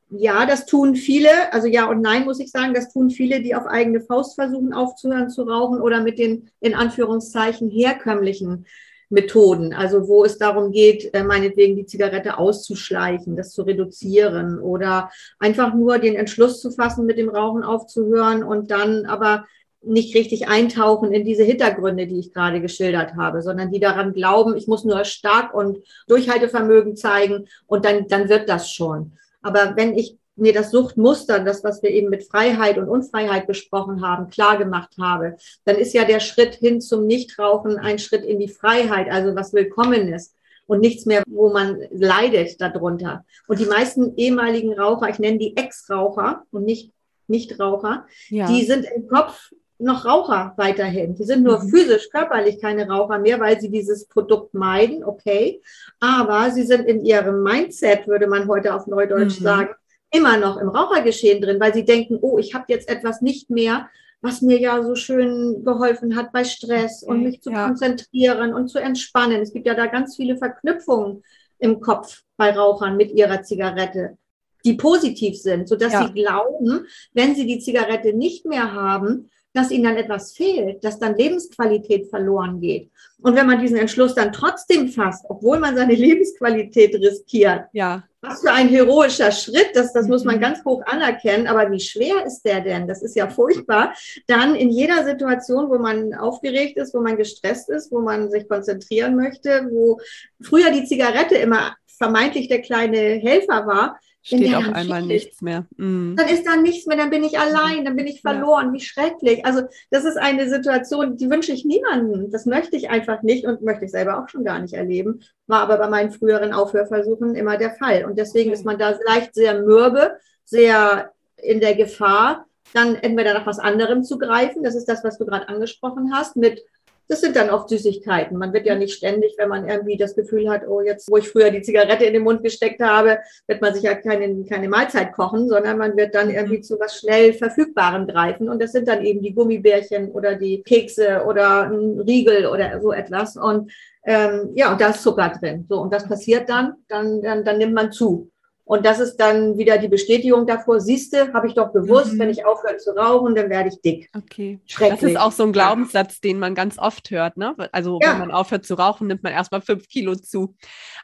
[0.10, 3.56] Ja, das tun viele, also ja und nein muss ich sagen, das tun viele, die
[3.56, 8.66] auf eigene Faust versuchen aufzuhören zu rauchen oder mit den in Anführungszeichen herkömmlichen
[9.10, 15.12] Methoden, also wo es darum geht, äh, meinetwegen die Zigarette auszuschleichen, das zu reduzieren oder
[15.40, 19.46] einfach nur den Entschluss zu fassen, mit dem Rauchen aufzuhören und dann aber
[19.86, 24.58] nicht richtig eintauchen in diese Hintergründe, die ich gerade geschildert habe, sondern die daran glauben,
[24.58, 29.14] ich muss nur stark und Durchhaltevermögen zeigen und dann, dann wird das schon.
[29.42, 34.06] Aber wenn ich mir das Suchtmuster, das, was wir eben mit Freiheit und Unfreiheit besprochen
[34.06, 38.40] haben, klar gemacht habe, dann ist ja der Schritt hin zum Nichtrauchen ein Schritt in
[38.40, 40.36] die Freiheit, also was willkommen ist
[40.68, 43.26] und nichts mehr, wo man leidet darunter.
[43.48, 46.92] Und die meisten ehemaligen Raucher, ich nenne die Ex-Raucher und nicht
[47.28, 48.48] Nichtraucher, ja.
[48.48, 51.16] die sind im Kopf noch Raucher weiterhin.
[51.16, 51.70] Die sind nur mhm.
[51.70, 55.62] physisch, körperlich keine Raucher mehr, weil sie dieses Produkt meiden, okay.
[56.00, 59.44] Aber sie sind in ihrem Mindset, würde man heute auf Neudeutsch mhm.
[59.44, 59.70] sagen,
[60.12, 63.90] immer noch im Rauchergeschehen drin, weil sie denken, oh, ich habe jetzt etwas nicht mehr,
[64.22, 67.68] was mir ja so schön geholfen hat bei Stress okay, und mich zu ja.
[67.68, 69.42] konzentrieren und zu entspannen.
[69.42, 71.24] Es gibt ja da ganz viele Verknüpfungen
[71.60, 74.18] im Kopf bei Rauchern mit ihrer Zigarette,
[74.64, 76.08] die positiv sind, sodass ja.
[76.08, 81.00] sie glauben, wenn sie die Zigarette nicht mehr haben, dass ihnen dann etwas fehlt, dass
[81.00, 82.92] dann Lebensqualität verloren geht.
[83.22, 88.04] Und wenn man diesen Entschluss dann trotzdem fasst, obwohl man seine Lebensqualität riskiert, ja.
[88.22, 90.42] was für ein heroischer Schritt, das, das muss man mhm.
[90.42, 91.48] ganz hoch anerkennen.
[91.48, 92.88] Aber wie schwer ist der denn?
[92.88, 93.94] Das ist ja furchtbar.
[94.28, 98.48] Dann in jeder Situation, wo man aufgeregt ist, wo man gestresst ist, wo man sich
[98.50, 100.00] konzentrieren möchte, wo
[100.42, 105.66] früher die Zigarette immer vermeintlich der kleine Helfer war, steht auf einmal nichts mehr.
[105.78, 106.16] Mhm.
[106.18, 108.74] Dann ist da nichts mehr, dann bin ich allein, dann bin ich verloren, ja.
[108.74, 109.46] wie schrecklich.
[109.46, 109.62] Also
[109.92, 112.32] das ist eine Situation, die wünsche ich niemandem.
[112.32, 115.22] Das möchte ich einfach nicht und möchte ich selber auch schon gar nicht erleben.
[115.46, 118.06] War aber bei meinen früheren Aufhörversuchen immer der Fall.
[118.06, 118.58] Und deswegen okay.
[118.58, 124.04] ist man da leicht sehr mürbe, sehr in der Gefahr, dann entweder nach was anderem
[124.04, 124.64] zu greifen.
[124.64, 126.64] Das ist das, was du gerade angesprochen hast, mit
[127.08, 128.38] das sind dann oft Süßigkeiten.
[128.38, 131.30] Man wird ja nicht ständig, wenn man irgendwie das Gefühl hat, oh, jetzt, wo ich
[131.30, 135.14] früher die Zigarette in den Mund gesteckt habe, wird man sich ja keine, keine Mahlzeit
[135.14, 138.50] kochen, sondern man wird dann irgendwie zu was schnell Verfügbarem greifen.
[138.50, 142.92] Und das sind dann eben die Gummibärchen oder die Kekse oder ein Riegel oder so
[142.92, 143.38] etwas.
[143.38, 143.72] Und
[144.06, 145.66] ähm, ja, und da ist Zucker drin.
[145.68, 146.74] So, und was passiert dann?
[146.88, 148.32] Dann, dann, dann nimmt man zu.
[148.68, 152.20] Und das ist dann wieder die Bestätigung davor, siehste, habe ich doch gewusst, mhm.
[152.20, 154.10] wenn ich aufhöre zu rauchen, dann werde ich dick.
[154.18, 154.60] Okay.
[154.80, 157.38] Das ist auch so ein Glaubenssatz, den man ganz oft hört.
[157.38, 157.56] Ne?
[157.72, 158.14] Also ja.
[158.14, 160.56] wenn man aufhört zu rauchen, nimmt man erstmal fünf Kilo zu.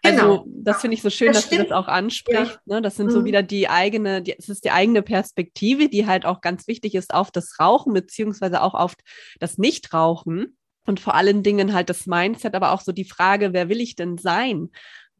[0.01, 0.45] Also genau.
[0.47, 1.65] das finde ich so schön, das dass stimmt.
[1.65, 2.59] du das auch ansprichst.
[2.65, 2.75] Ja.
[2.75, 2.81] Ne?
[2.81, 3.11] Das sind mhm.
[3.11, 7.13] so wieder die eigene, es ist die eigene Perspektive, die halt auch ganz wichtig ist
[7.13, 8.95] auf das Rauchen, beziehungsweise auch auf
[9.39, 10.57] das Nichtrauchen.
[10.87, 13.95] Und vor allen Dingen halt das Mindset, aber auch so die Frage, wer will ich
[13.95, 14.71] denn sein?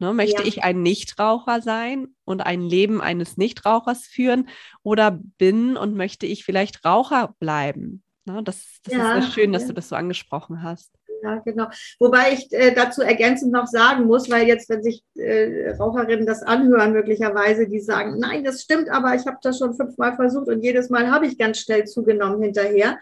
[0.02, 0.48] Ne, möchte ja.
[0.48, 4.50] ich ein Nichtraucher sein und ein Leben eines Nichtrauchers führen
[4.82, 8.02] oder bin und möchte ich vielleicht Raucher bleiben?
[8.26, 10.92] Ne, das, das ja, ist sehr schön, dass du das so angesprochen hast.
[11.22, 11.68] Ja, genau.
[12.00, 16.42] Wobei ich äh, dazu ergänzend noch sagen muss, weil jetzt, wenn sich äh, Raucherinnen das
[16.42, 20.64] anhören, möglicherweise, die sagen, nein, das stimmt, aber ich habe das schon fünfmal versucht und
[20.64, 22.98] jedes Mal habe ich ganz schnell zugenommen hinterher.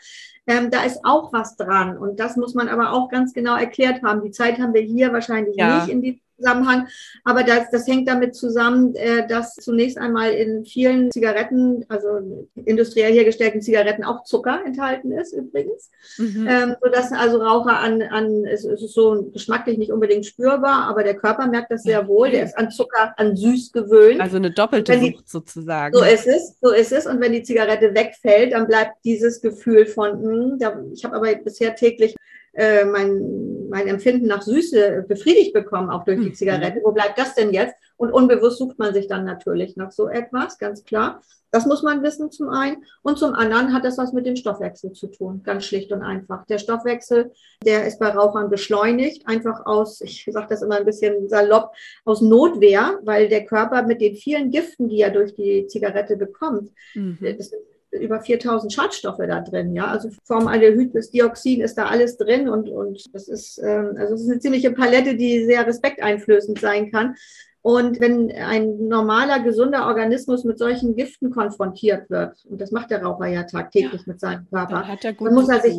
[0.48, 4.04] Ähm, da ist auch was dran und das muss man aber auch ganz genau erklärt
[4.04, 4.22] haben.
[4.22, 5.78] Die Zeit haben wir hier wahrscheinlich ja.
[5.80, 6.88] nicht in die Zusammenhang.
[7.24, 13.14] Aber das, das hängt damit zusammen, äh, dass zunächst einmal in vielen Zigaretten, also industriell
[13.14, 15.92] hergestellten Zigaretten, auch Zucker enthalten ist übrigens.
[16.18, 16.48] Mhm.
[16.50, 21.16] Ähm, sodass also Raucher an, an es, ist so geschmacklich nicht unbedingt spürbar, aber der
[21.16, 22.32] Körper merkt das sehr wohl.
[22.32, 24.22] Der ist an Zucker, an süß gewöhnt.
[24.22, 25.96] Also eine doppelte die, Sucht sozusagen.
[25.96, 27.06] So ist es, so ist es.
[27.06, 30.60] Und wenn die Zigarette wegfällt, dann bleibt dieses Gefühl von, hm,
[30.94, 32.16] ich habe aber bisher täglich
[32.54, 36.36] äh, mein, mein Empfinden nach Süße befriedigt bekommen, auch durch die mhm.
[36.36, 36.82] Zigarette.
[36.84, 37.76] Wo bleibt das denn jetzt?
[37.98, 41.22] Und unbewusst sucht man sich dann natürlich nach so etwas, ganz klar.
[41.52, 42.86] Das muss man wissen zum einen.
[43.02, 46.46] Und zum anderen hat das was mit dem Stoffwechsel zu tun, ganz schlicht und einfach.
[46.46, 47.32] Der Stoffwechsel,
[47.66, 51.74] der ist bei Rauchern beschleunigt, einfach aus, ich sage das immer ein bisschen salopp,
[52.06, 56.72] aus Notwehr, weil der Körper mit den vielen Giften, die er durch die Zigarette bekommt,
[56.94, 57.18] mhm.
[57.38, 57.52] das
[57.92, 59.88] über 4000 Schadstoffe da drin, ja.
[59.88, 64.22] Also Formaldehyd bis Dioxin ist da alles drin und, und das ist, ähm, also es
[64.22, 67.16] ist eine ziemliche Palette, die sehr respekteinflößend sein kann.
[67.62, 73.04] Und wenn ein normaler, gesunder Organismus mit solchen Giften konfrontiert wird, und das macht der
[73.04, 75.78] Raucher ja tagtäglich ja, mit seinem Körper, dann, dann muss er sich,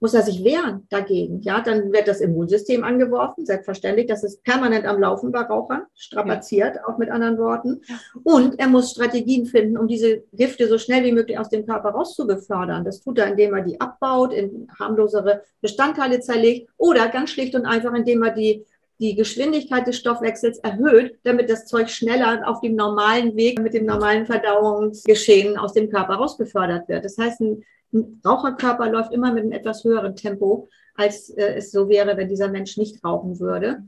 [0.00, 1.40] muss er sich wehren dagegen.
[1.40, 4.06] Ja, dann wird das Immunsystem angeworfen, selbstverständlich.
[4.06, 6.86] Das ist permanent am Laufen bei Rauchern, strapaziert, ja.
[6.86, 7.80] auch mit anderen Worten.
[8.22, 11.90] Und er muss Strategien finden, um diese Gifte so schnell wie möglich aus dem Körper
[11.90, 12.84] rauszubefördern.
[12.84, 17.64] Das tut er, indem er die abbaut, in harmlosere Bestandteile zerlegt oder ganz schlicht und
[17.64, 18.64] einfach, indem er die
[18.98, 23.84] die Geschwindigkeit des Stoffwechsels erhöht, damit das Zeug schneller auf dem normalen Weg mit dem
[23.84, 27.04] normalen Verdauungsgeschehen aus dem Körper rausbefördert wird.
[27.04, 31.70] Das heißt, ein ein Raucherkörper läuft immer mit einem etwas höheren Tempo, als äh, es
[31.70, 33.84] so wäre, wenn dieser Mensch nicht rauchen würde.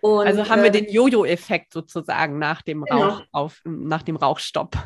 [0.00, 3.02] Und, also haben wir äh, den Jojo-Effekt sozusagen nach dem genau.
[3.02, 4.76] Rauch auf, nach dem Rauchstopp.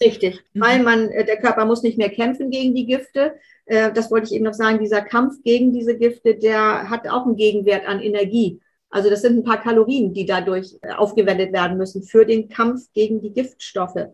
[0.00, 0.60] Richtig, mhm.
[0.60, 3.34] weil man, äh, der Körper muss nicht mehr kämpfen gegen die Gifte.
[3.66, 7.26] Äh, das wollte ich eben noch sagen, dieser Kampf gegen diese Gifte, der hat auch
[7.26, 8.60] einen Gegenwert an Energie.
[8.90, 13.20] Also das sind ein paar Kalorien, die dadurch aufgewendet werden müssen für den Kampf gegen
[13.20, 14.08] die Giftstoffe.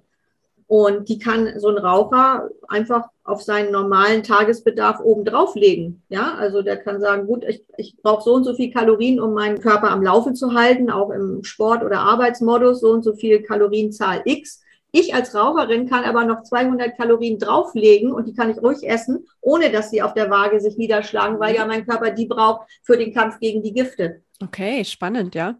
[0.66, 6.02] Und die kann so ein Raucher einfach auf seinen normalen Tagesbedarf obendrauf legen.
[6.10, 9.32] Ja, also der kann sagen, gut, ich, ich brauche so und so viel Kalorien, um
[9.32, 13.42] meinen Körper am Laufen zu halten, auch im Sport- oder Arbeitsmodus, so und so viel
[13.42, 14.60] Kalorienzahl X.
[14.92, 19.26] Ich als Raucherin kann aber noch 200 Kalorien drauflegen und die kann ich ruhig essen,
[19.40, 22.96] ohne dass sie auf der Waage sich niederschlagen, weil ja mein Körper die braucht für
[22.96, 24.22] den Kampf gegen die Gifte.
[24.40, 25.56] Okay, spannend, ja.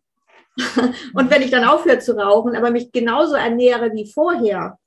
[1.15, 4.79] und wenn ich dann aufhöre zu rauchen, aber mich genauso ernähre wie vorher,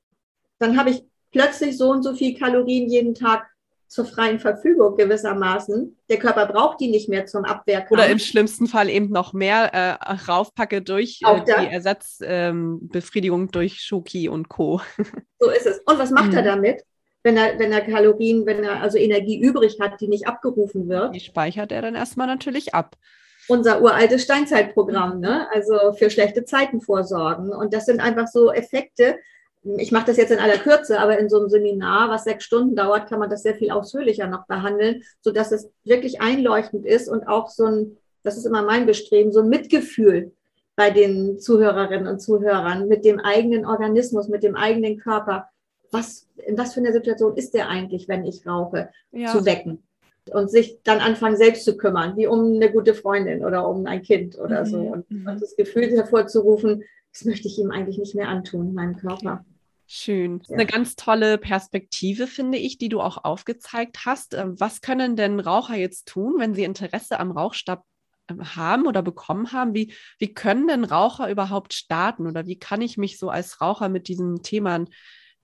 [0.59, 1.03] dann habe ich
[1.37, 3.47] plötzlich so und so viel Kalorien jeden Tag
[3.87, 5.97] zur freien Verfügung gewissermaßen.
[6.09, 7.91] Der Körper braucht die nicht mehr zum Abwehrkampf.
[7.91, 13.81] Oder im schlimmsten Fall eben noch mehr äh, raufpacke durch äh, die Ersatzbefriedigung ähm, durch
[13.81, 14.81] Schoki und Co.
[15.39, 15.79] So ist es.
[15.85, 16.37] Und was macht mhm.
[16.37, 16.83] er damit?
[17.23, 21.13] wenn er, wenn er Kalorien, wenn er also Energie übrig hat, die nicht abgerufen wird.
[21.13, 22.95] Die speichert er dann erstmal natürlich ab.
[23.49, 25.47] Unser uraltes Steinzeitprogramm, ne?
[25.53, 27.51] also für schlechte Zeiten vorsorgen.
[27.51, 29.17] Und das sind einfach so Effekte.
[29.63, 32.75] Ich mache das jetzt in aller Kürze, aber in so einem Seminar, was sechs Stunden
[32.75, 37.27] dauert, kann man das sehr viel ausführlicher noch behandeln, sodass es wirklich einleuchtend ist und
[37.27, 40.31] auch so ein, das ist immer mein Bestreben, so ein Mitgefühl
[40.77, 45.49] bei den Zuhörerinnen und Zuhörern mit dem eigenen Organismus, mit dem eigenen Körper.
[45.91, 49.31] Was, in was für einer Situation ist der eigentlich, wenn ich rauche, ja.
[49.31, 49.83] zu wecken?
[50.31, 54.03] Und sich dann anfangen, selbst zu kümmern, wie um eine gute Freundin oder um ein
[54.03, 54.65] Kind oder mhm.
[54.65, 54.77] so.
[54.77, 55.27] Und, mhm.
[55.27, 56.83] und, das Gefühl hervorzurufen,
[57.17, 59.43] das möchte ich ihm eigentlich nicht mehr antun, meinem Körper.
[59.87, 60.41] Schön.
[60.47, 60.55] Ja.
[60.55, 64.33] Eine ganz tolle Perspektive, finde ich, die du auch aufgezeigt hast.
[64.33, 67.83] Ähm, was können denn Raucher jetzt tun, wenn sie Interesse am Rauchstab
[68.55, 69.73] haben oder bekommen haben.
[69.73, 73.89] Wie, wie können denn Raucher überhaupt starten oder wie kann ich mich so als Raucher
[73.89, 74.89] mit diesen Themen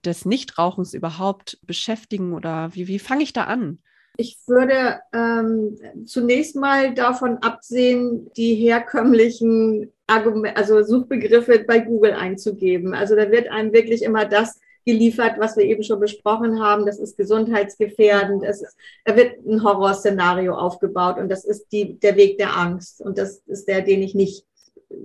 [0.04, 3.80] des Nichtrauchens überhaupt beschäftigen oder wie, wie fange ich da an?
[4.18, 12.94] Ich würde ähm, zunächst mal davon absehen, die herkömmlichen Argument, also Suchbegriffe bei Google einzugeben.
[12.94, 16.86] Also da wird einem wirklich immer das geliefert, was wir eben schon besprochen haben.
[16.86, 18.44] Das ist gesundheitsgefährdend.
[18.44, 23.02] Es ist, da wird ein Horrorszenario aufgebaut und das ist die, der Weg der Angst.
[23.02, 24.46] Und das ist der, den ich nicht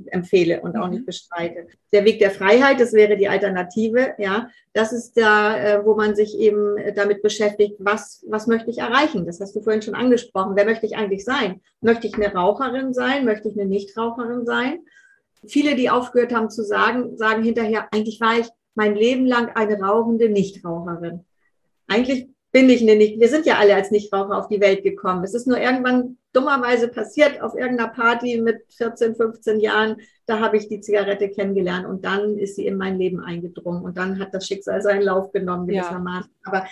[0.07, 1.07] empfehle und auch nicht mhm.
[1.07, 1.66] bestreite.
[1.92, 4.51] Der Weg der Freiheit, das wäre die Alternative, ja.
[4.75, 9.27] Das ist da, äh, wo man sich eben damit beschäftigt, was, was möchte ich erreichen?
[9.27, 10.57] Das hast du vorhin schon angesprochen.
[10.57, 11.61] Wer möchte ich eigentlich sein?
[11.81, 13.25] Möchte ich eine Raucherin sein?
[13.25, 14.81] Möchte ich eine Nichtraucherin sein?
[15.46, 19.81] Viele, die aufgehört haben zu sagen, sagen hinterher, eigentlich war ich mein Leben lang eine
[19.81, 21.24] rauchende Nichtraucherin.
[21.87, 23.20] Eigentlich bin ich eine nicht.
[23.20, 25.24] Wir sind ja alle als Nichtraucher auf die Welt gekommen.
[25.24, 29.96] Es ist nur irgendwann dummerweise passiert auf irgendeiner Party mit 14, 15 Jahren.
[30.27, 33.96] Da habe ich die Zigarette kennengelernt und dann ist sie in mein Leben eingedrungen und
[33.96, 36.31] dann hat das Schicksal seinen Lauf genommen gewissermaßen.
[36.44, 36.53] Ja.
[36.53, 36.66] Aber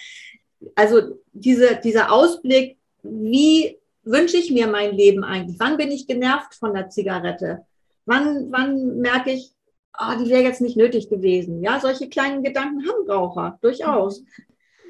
[0.74, 5.58] also diese, dieser Ausblick, wie wünsche ich mir mein Leben eigentlich?
[5.58, 7.64] Wann bin ich genervt von der Zigarette?
[8.06, 9.52] Wann, wann merke ich,
[9.98, 11.62] oh, die wäre jetzt nicht nötig gewesen.
[11.62, 14.24] Ja, solche kleinen Gedanken haben Raucher, durchaus.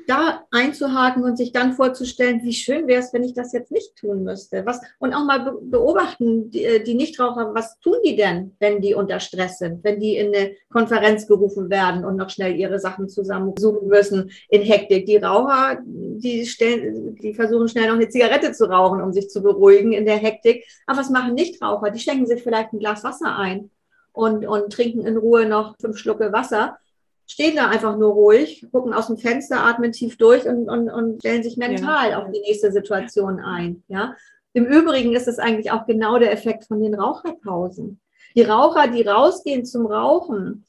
[0.07, 3.97] Da einzuhaken und sich dann vorzustellen, wie schön wäre es, wenn ich das jetzt nicht
[3.97, 4.65] tun müsste.
[4.65, 8.95] Was, und auch mal beobachten, die, äh, die Nichtraucher, was tun die denn, wenn die
[8.95, 13.09] unter Stress sind, wenn die in eine Konferenz gerufen werden und noch schnell ihre Sachen
[13.09, 15.07] zusammensuchen müssen in Hektik.
[15.07, 19.43] Die Raucher, die, stellen, die versuchen schnell noch eine Zigarette zu rauchen, um sich zu
[19.43, 20.65] beruhigen in der Hektik.
[20.87, 21.91] Aber was machen Nichtraucher?
[21.91, 23.71] Die schenken sich vielleicht ein Glas Wasser ein
[24.13, 26.79] und, und trinken in Ruhe noch fünf Schlucke Wasser,
[27.27, 31.21] stehen da einfach nur ruhig, gucken aus dem Fenster, atmen tief durch und, und, und
[31.21, 32.23] stellen sich mental ja.
[32.23, 33.83] auf die nächste Situation ein.
[33.89, 34.15] Ja?
[34.53, 38.01] Im Übrigen ist es eigentlich auch genau der Effekt von den Raucherpausen.
[38.37, 40.65] Die Raucher, die rausgehen zum Rauchen,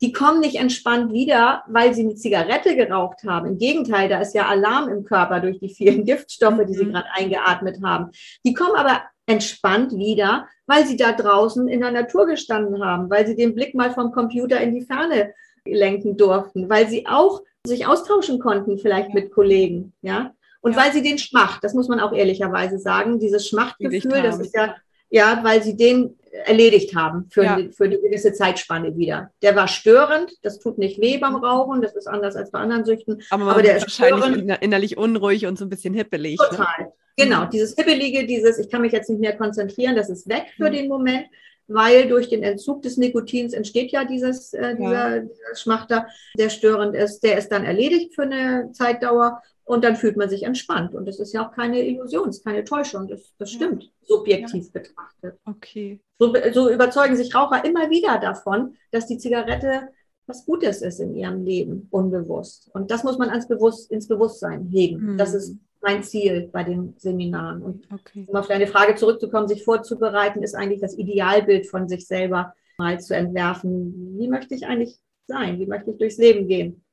[0.00, 3.46] die kommen nicht entspannt wieder, weil sie eine Zigarette geraucht haben.
[3.48, 6.92] Im Gegenteil, da ist ja Alarm im Körper durch die vielen Giftstoffe, die sie mhm.
[6.92, 8.10] gerade eingeatmet haben.
[8.44, 13.26] Die kommen aber entspannt wieder, weil sie da draußen in der Natur gestanden haben, weil
[13.26, 15.34] sie den Blick mal vom Computer in die Ferne
[15.72, 20.32] lenken durften, weil sie auch sich austauschen konnten, vielleicht mit Kollegen, ja.
[20.60, 20.78] Und ja.
[20.78, 24.74] weil sie den Schmacht, das muss man auch ehrlicherweise sagen, dieses Schmachtgefühl, das ist ja,
[25.10, 27.54] ja, weil sie den erledigt haben für, ja.
[27.54, 29.30] eine, für eine gewisse Zeitspanne wieder.
[29.42, 32.84] Der war störend, das tut nicht weh beim Rauchen, das ist anders als bei anderen
[32.84, 33.22] Süchten.
[33.30, 34.62] Aber, aber der ist wahrscheinlich störend.
[34.62, 36.38] innerlich unruhig und so ein bisschen hippelig.
[36.38, 36.46] Ne?
[36.50, 36.84] Total.
[36.84, 36.92] Ne?
[37.16, 40.68] Genau, dieses Hibbelige, dieses, ich kann mich jetzt nicht mehr konzentrieren, das ist weg für
[40.68, 40.74] mhm.
[40.74, 41.26] den Moment,
[41.68, 45.20] weil durch den Entzug des Nikotins entsteht ja dieses, äh, dieser, ja.
[45.20, 50.16] dieser Schmachter, der störend ist, der ist dann erledigt für eine Zeitdauer und dann fühlt
[50.16, 50.94] man sich entspannt.
[50.94, 53.90] Und das ist ja auch keine Illusion, es ist keine Täuschung, das, das stimmt, ja.
[54.02, 54.80] subjektiv ja.
[54.80, 55.38] betrachtet.
[55.44, 56.00] Okay.
[56.18, 59.88] So, so überzeugen sich Raucher immer wieder davon, dass die Zigarette
[60.28, 62.70] was Gutes ist in ihrem Leben, unbewusst.
[62.74, 65.12] Und das muss man ans Bewusst, ins Bewusstsein heben.
[65.12, 65.18] Mhm.
[65.18, 67.62] Das ist mein Ziel bei den Seminaren.
[67.62, 68.24] Und okay.
[68.26, 73.00] um auf deine Frage zurückzukommen, sich vorzubereiten, ist eigentlich das Idealbild von sich selber mal
[73.00, 74.18] zu entwerfen.
[74.18, 75.58] Wie möchte ich eigentlich sein?
[75.58, 76.84] Wie möchte ich durchs Leben gehen?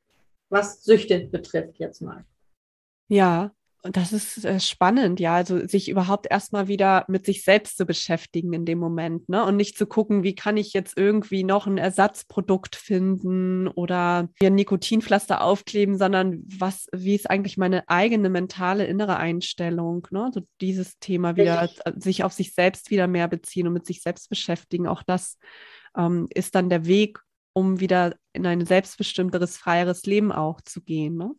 [0.50, 2.26] Was Süchte betrifft jetzt mal.
[3.08, 3.52] Ja,
[3.86, 7.86] und das ist äh, spannend, ja, also sich überhaupt erstmal wieder mit sich selbst zu
[7.86, 9.46] beschäftigen in dem Moment, ne?
[9.46, 14.48] Und nicht zu gucken, wie kann ich jetzt irgendwie noch ein Ersatzprodukt finden oder mir
[14.48, 20.32] ein Nikotinpflaster aufkleben, sondern was, wie ist eigentlich meine eigene mentale innere Einstellung, ne?
[20.34, 21.86] So dieses Thema wieder, Richtig.
[21.86, 24.88] Äh, sich auf sich selbst wieder mehr beziehen und mit sich selbst beschäftigen.
[24.88, 25.38] Auch das
[25.96, 27.20] ähm, ist dann der Weg,
[27.54, 31.36] um wieder in ein selbstbestimmteres, freieres Leben auch zu gehen, ne?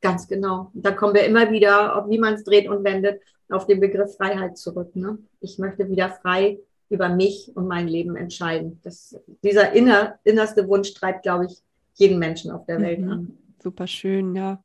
[0.00, 0.70] Ganz genau.
[0.74, 4.56] Da kommen wir immer wieder, wie man es dreht und wendet, auf den Begriff Freiheit
[4.56, 4.94] zurück.
[4.96, 5.18] Ne?
[5.40, 6.58] Ich möchte wieder frei
[6.88, 8.80] über mich und mein Leben entscheiden.
[8.82, 11.58] Das, dieser inner, innerste Wunsch treibt, glaube ich,
[11.94, 13.10] jeden Menschen auf der Welt mhm.
[13.10, 13.38] an.
[13.62, 14.62] Super schön, ja.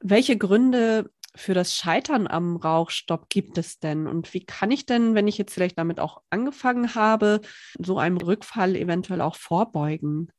[0.00, 4.06] Welche Gründe für das Scheitern am Rauchstopp gibt es denn?
[4.06, 7.40] Und wie kann ich denn, wenn ich jetzt vielleicht damit auch angefangen habe,
[7.78, 10.30] so einem Rückfall eventuell auch vorbeugen?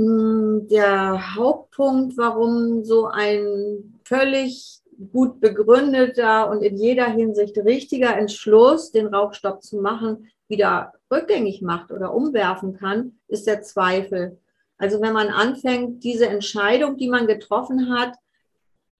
[0.00, 4.80] Hm, der Hauptpunkt, warum so ein völlig
[5.12, 11.90] gut begründeter und in jeder Hinsicht richtiger Entschluss, den Rauchstopp zu machen, wieder rückgängig macht
[11.92, 14.38] oder umwerfen kann, ist der Zweifel.
[14.78, 18.16] Also wenn man anfängt, diese Entscheidung, die man getroffen hat,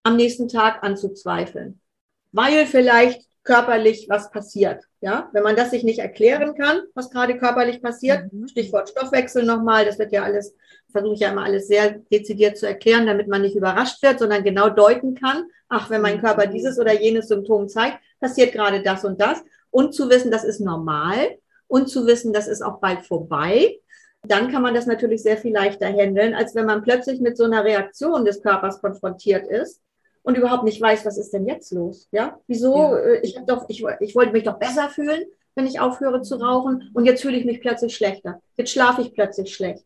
[0.03, 1.79] am nächsten Tag anzuzweifeln,
[2.31, 4.83] weil vielleicht körperlich was passiert.
[5.03, 8.47] Ja, wenn man das sich nicht erklären kann, was gerade körperlich passiert, mhm.
[8.47, 10.55] Stichwort Stoffwechsel nochmal, das wird ja alles,
[10.91, 14.43] versuche ich ja immer alles sehr dezidiert zu erklären, damit man nicht überrascht wird, sondern
[14.43, 19.03] genau deuten kann, ach, wenn mein Körper dieses oder jenes Symptom zeigt, passiert gerade das
[19.03, 19.43] und das.
[19.71, 23.79] Und zu wissen, das ist normal und zu wissen, das ist auch bald vorbei.
[24.21, 27.45] Dann kann man das natürlich sehr viel leichter handeln, als wenn man plötzlich mit so
[27.45, 29.81] einer Reaktion des Körpers konfrontiert ist
[30.23, 32.07] und überhaupt nicht weiß, was ist denn jetzt los?
[32.11, 32.75] Ja, wieso?
[32.75, 32.97] Ja.
[32.97, 35.23] Äh, ich doch, ich, ich wollte mich doch besser fühlen,
[35.55, 38.41] wenn ich aufhöre zu rauchen und jetzt fühle ich mich plötzlich schlechter.
[38.57, 39.85] Jetzt schlafe ich plötzlich schlecht.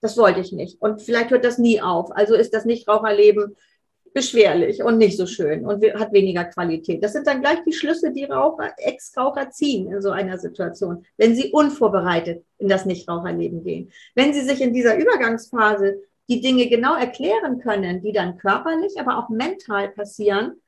[0.00, 0.80] Das wollte ich nicht.
[0.80, 2.10] Und vielleicht hört das nie auf.
[2.12, 3.56] Also ist das Nichtraucherleben
[4.12, 7.02] beschwerlich und nicht so schön und hat weniger Qualität.
[7.02, 11.34] Das sind dann gleich die Schlüsse, die Raucher, Ex-Raucher ziehen in so einer Situation, wenn
[11.34, 13.92] sie unvorbereitet in das Nichtraucherleben gehen.
[14.14, 19.18] Wenn sie sich in dieser Übergangsphase die Dinge genau erklären können, die dann körperlich, aber
[19.18, 20.62] auch mental passieren,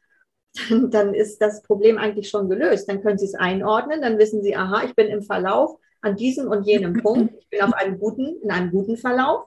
[0.68, 2.88] dann, dann ist das Problem eigentlich schon gelöst.
[2.88, 6.48] Dann können Sie es einordnen, dann wissen Sie, aha, ich bin im Verlauf an diesem
[6.48, 9.46] und jenem Punkt, ich bin auf einem guten, in einem guten Verlauf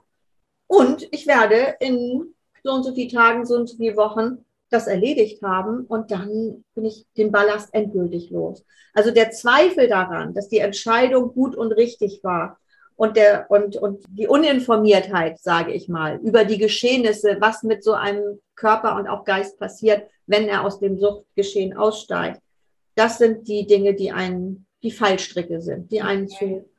[0.67, 4.87] und ich werde in so und so viele Tagen, so und so viele Wochen das
[4.87, 8.65] erledigt haben und dann bin ich den Ballast endgültig los.
[8.93, 12.57] Also der Zweifel daran, dass die Entscheidung gut und richtig war,
[12.95, 17.93] und der und und die Uninformiertheit, sage ich mal, über die Geschehnisse, was mit so
[17.93, 22.41] einem Körper und auch Geist passiert, wenn er aus dem Suchtgeschehen aussteigt.
[22.95, 26.69] Das sind die Dinge, die einen die Fallstricke sind, die einen zu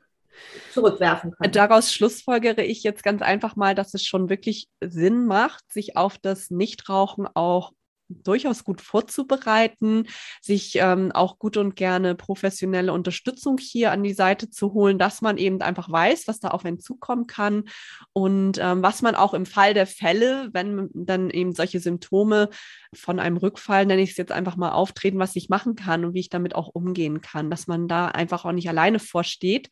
[0.71, 1.51] zurückwerfen können.
[1.51, 6.17] Daraus schlussfolgere ich jetzt ganz einfach mal, dass es schon wirklich Sinn macht, sich auf
[6.17, 7.73] das Nichtrauchen auch
[8.09, 10.07] durchaus gut vorzubereiten,
[10.41, 15.21] sich ähm, auch gut und gerne professionelle Unterstützung hier an die Seite zu holen, dass
[15.21, 17.65] man eben einfach weiß, was da auf einen zukommen kann.
[18.13, 22.49] Und ähm, was man auch im Fall der Fälle, wenn dann eben solche Symptome
[22.93, 26.13] von einem Rückfall, nenne ich es jetzt einfach mal, auftreten, was ich machen kann und
[26.13, 29.69] wie ich damit auch umgehen kann, dass man da einfach auch nicht alleine vorsteht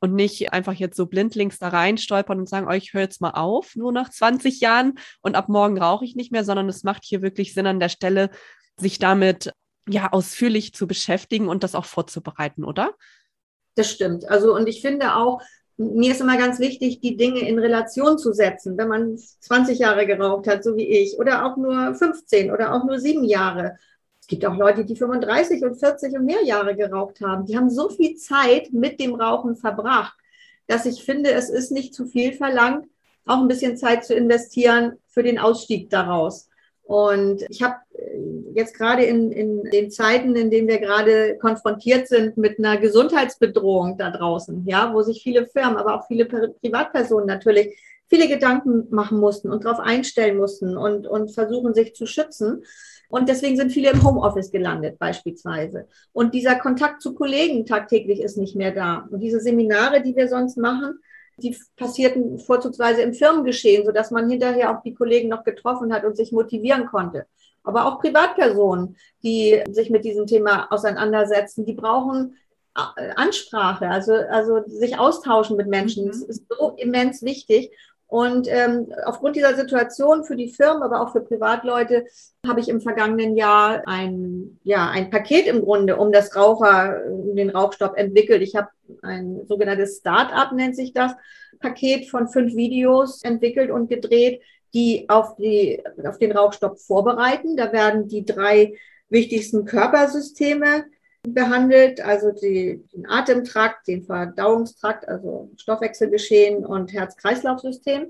[0.00, 3.20] und nicht einfach jetzt so blindlings da rein stolpern und sagen, oh, ich höre jetzt
[3.20, 6.82] mal auf, nur nach 20 Jahren und ab morgen rauche ich nicht mehr, sondern es
[6.82, 8.30] macht hier wirklich Sinn an der Stelle,
[8.78, 9.52] sich damit
[9.88, 12.94] ja ausführlich zu beschäftigen und das auch vorzubereiten, oder?
[13.74, 14.28] Das stimmt.
[14.28, 15.40] Also und ich finde auch,
[15.76, 18.76] mir ist immer ganz wichtig, die Dinge in Relation zu setzen.
[18.76, 22.84] Wenn man 20 Jahre geraucht hat, so wie ich, oder auch nur 15 oder auch
[22.84, 23.76] nur sieben Jahre,
[24.30, 27.44] gibt auch Leute, die 35 und 40 und mehr Jahre geraucht haben.
[27.44, 30.14] Die haben so viel Zeit mit dem Rauchen verbracht,
[30.66, 32.86] dass ich finde, es ist nicht zu viel verlangt,
[33.26, 36.48] auch ein bisschen Zeit zu investieren für den Ausstieg daraus.
[36.84, 38.18] Und ich habe äh,
[38.54, 43.98] jetzt gerade in, in den Zeiten, in denen wir gerade konfrontiert sind mit einer Gesundheitsbedrohung
[43.98, 47.76] da draußen, ja, wo sich viele Firmen, aber auch viele Privatpersonen natürlich
[48.08, 52.64] viele Gedanken machen mussten und darauf einstellen mussten und, und versuchen, sich zu schützen,
[53.10, 55.88] und deswegen sind viele im Homeoffice gelandet beispielsweise.
[56.12, 59.08] Und dieser Kontakt zu Kollegen tagtäglich ist nicht mehr da.
[59.10, 61.00] Und diese Seminare, die wir sonst machen,
[61.36, 66.16] die passierten vorzugsweise im Firmengeschehen, sodass man hinterher auch die Kollegen noch getroffen hat und
[66.16, 67.26] sich motivieren konnte.
[67.64, 72.36] Aber auch Privatpersonen, die sich mit diesem Thema auseinandersetzen, die brauchen
[72.76, 76.06] äh, Ansprache, also, also sich austauschen mit Menschen.
[76.06, 76.30] Das mhm.
[76.30, 77.72] ist so immens wichtig.
[78.10, 82.06] Und ähm, aufgrund dieser Situation für die Firmen, aber auch für Privatleute,
[82.44, 87.36] habe ich im vergangenen Jahr ein, ja, ein Paket im Grunde um das Raucher, um
[87.36, 88.42] den Rauchstopp entwickelt.
[88.42, 88.68] Ich habe
[89.02, 91.12] ein sogenanntes Start-up, nennt sich das,
[91.60, 94.42] Paket von fünf Videos entwickelt und gedreht,
[94.74, 97.56] die auf, die auf den Rauchstopp vorbereiten.
[97.56, 98.74] Da werden die drei
[99.08, 100.86] wichtigsten Körpersysteme
[101.22, 108.06] behandelt, also die, den Atemtrakt, den Verdauungstrakt, also Stoffwechselgeschehen und Herz-Kreislauf-System,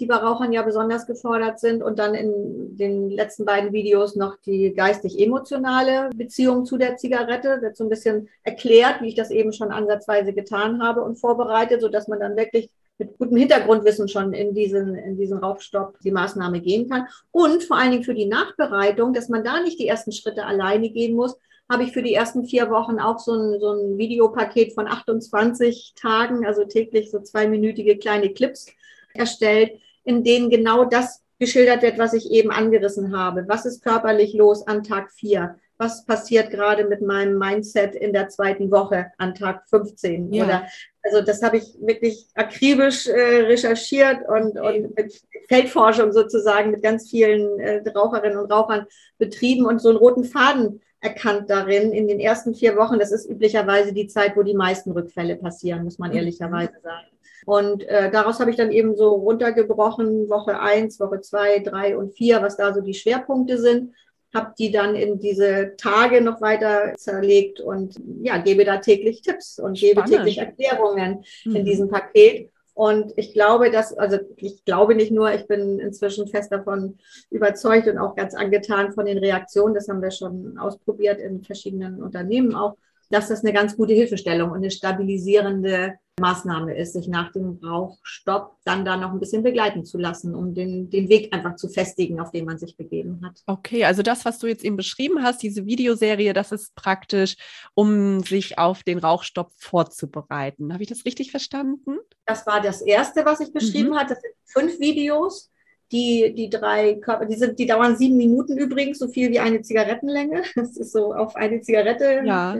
[0.00, 1.82] die bei Rauchern ja besonders gefordert sind.
[1.82, 7.60] Und dann in den letzten beiden Videos noch die geistig-emotionale Beziehung zu der Zigarette.
[7.60, 11.80] Wird so ein bisschen erklärt, wie ich das eben schon ansatzweise getan habe und vorbereitet,
[11.80, 16.60] sodass man dann wirklich mit gutem Hintergrundwissen schon in diesen, in diesen Rauchstopp die Maßnahme
[16.60, 17.06] gehen kann.
[17.32, 20.90] Und vor allen Dingen für die Nachbereitung, dass man da nicht die ersten Schritte alleine
[20.90, 21.36] gehen muss,
[21.70, 25.94] habe ich für die ersten vier Wochen auch so ein, so ein Videopaket von 28
[25.96, 28.66] Tagen, also täglich so zweiminütige kleine Clips
[29.14, 29.72] erstellt,
[30.04, 33.44] in denen genau das geschildert wird, was ich eben angerissen habe.
[33.48, 35.56] Was ist körperlich los an Tag 4?
[35.76, 40.32] Was passiert gerade mit meinem Mindset in der zweiten Woche an Tag 15?
[40.32, 40.44] Ja.
[40.44, 40.68] Oder
[41.02, 47.10] also das habe ich wirklich akribisch äh, recherchiert und, und mit Feldforschung sozusagen mit ganz
[47.10, 48.86] vielen äh, Raucherinnen und Rauchern
[49.18, 52.98] betrieben und so einen roten Faden erkannt darin in den ersten vier Wochen.
[52.98, 56.16] Das ist üblicherweise die Zeit, wo die meisten Rückfälle passieren, muss man mhm.
[56.16, 57.06] ehrlicherweise sagen.
[57.46, 62.14] Und äh, daraus habe ich dann eben so runtergebrochen, Woche eins, Woche zwei, drei und
[62.14, 63.92] vier, was da so die Schwerpunkte sind
[64.34, 69.58] habe die dann in diese Tage noch weiter zerlegt und ja, gebe da täglich Tipps
[69.60, 70.16] und gebe Spannend.
[70.16, 71.56] täglich Erklärungen mhm.
[71.56, 72.50] in diesem Paket.
[72.74, 76.98] Und ich glaube, dass, also ich glaube nicht nur, ich bin inzwischen fest davon
[77.30, 79.74] überzeugt und auch ganz angetan von den Reaktionen.
[79.74, 82.76] Das haben wir schon ausprobiert in verschiedenen Unternehmen auch,
[83.14, 88.56] dass das eine ganz gute Hilfestellung und eine stabilisierende Maßnahme ist, sich nach dem Rauchstopp
[88.64, 92.20] dann da noch ein bisschen begleiten zu lassen, um den, den Weg einfach zu festigen,
[92.20, 93.40] auf den man sich begeben hat.
[93.46, 97.36] Okay, also das, was du jetzt eben beschrieben hast, diese Videoserie, das ist praktisch,
[97.74, 100.72] um sich auf den Rauchstopp vorzubereiten.
[100.72, 101.98] Habe ich das richtig verstanden?
[102.26, 103.98] Das war das erste, was ich beschrieben mhm.
[103.98, 104.08] habe.
[104.08, 105.50] Das sind fünf Videos
[105.92, 109.62] die, die drei Körper, die, sind, die dauern sieben Minuten übrigens, so viel wie eine
[109.62, 110.42] Zigarettenlänge.
[110.54, 112.22] Das ist so auf eine Zigarette.
[112.24, 112.56] Ja.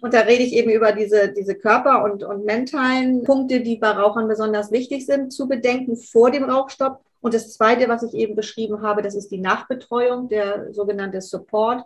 [0.00, 3.90] Und da rede ich eben über diese, diese Körper- und, und mentalen Punkte, die bei
[3.90, 7.00] Rauchern besonders wichtig sind, zu bedenken vor dem Rauchstopp.
[7.20, 11.84] Und das Zweite, was ich eben beschrieben habe, das ist die Nachbetreuung, der sogenannte Support.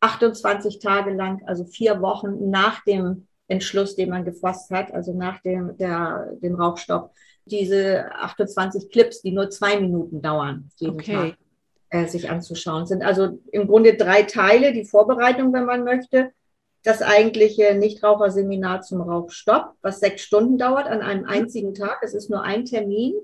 [0.00, 5.40] 28 Tage lang, also vier Wochen nach dem Entschluss, den man gefasst hat, also nach
[5.40, 7.12] dem, der, dem Rauchstopp
[7.50, 11.12] diese 28 Clips, die nur zwei Minuten dauern, jeden okay.
[11.12, 11.36] Tag,
[11.90, 12.86] äh, sich anzuschauen.
[12.86, 16.32] Sind also im Grunde drei Teile, die Vorbereitung, wenn man möchte,
[16.82, 21.98] das eigentliche Nichtraucherseminar zum Rauchstopp, was sechs Stunden dauert an einem einzigen Tag.
[22.02, 23.14] Es ist nur ein Termin.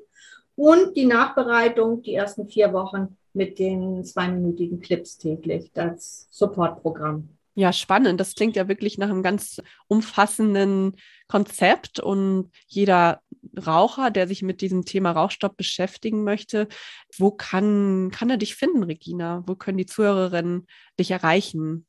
[0.56, 7.28] Und die Nachbereitung, die ersten vier Wochen mit den zweiminütigen Clips täglich, das Supportprogramm.
[7.54, 8.20] Ja, spannend.
[8.20, 10.96] Das klingt ja wirklich nach einem ganz umfassenden
[11.26, 13.20] Konzept und jeder
[13.66, 16.68] Raucher, der sich mit diesem Thema Rauchstopp beschäftigen möchte,
[17.16, 19.42] wo kann, kann er dich finden, Regina?
[19.46, 20.66] Wo können die Zuhörerinnen
[20.98, 21.86] dich erreichen?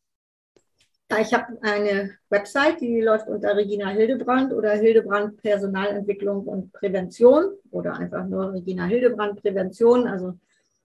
[1.22, 7.94] Ich habe eine Website, die läuft unter Regina Hildebrand oder Hildebrand Personalentwicklung und Prävention oder
[7.94, 10.06] einfach nur Regina Hildebrand Prävention.
[10.06, 10.38] Also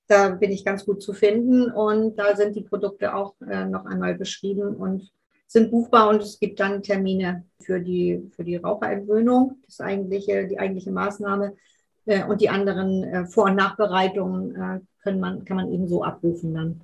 [0.07, 3.85] da bin ich ganz gut zu finden und da sind die Produkte auch äh, noch
[3.85, 5.11] einmal beschrieben und
[5.53, 10.59] sind buchbar und es gibt dann Termine für die, für die Raucherentwöhnung, das eigentliche, die
[10.59, 11.55] eigentliche Maßnahme.
[12.07, 16.03] Äh, und die anderen äh, Vor- und Nachbereitungen äh, können man, kann man eben so
[16.03, 16.81] abrufen dann.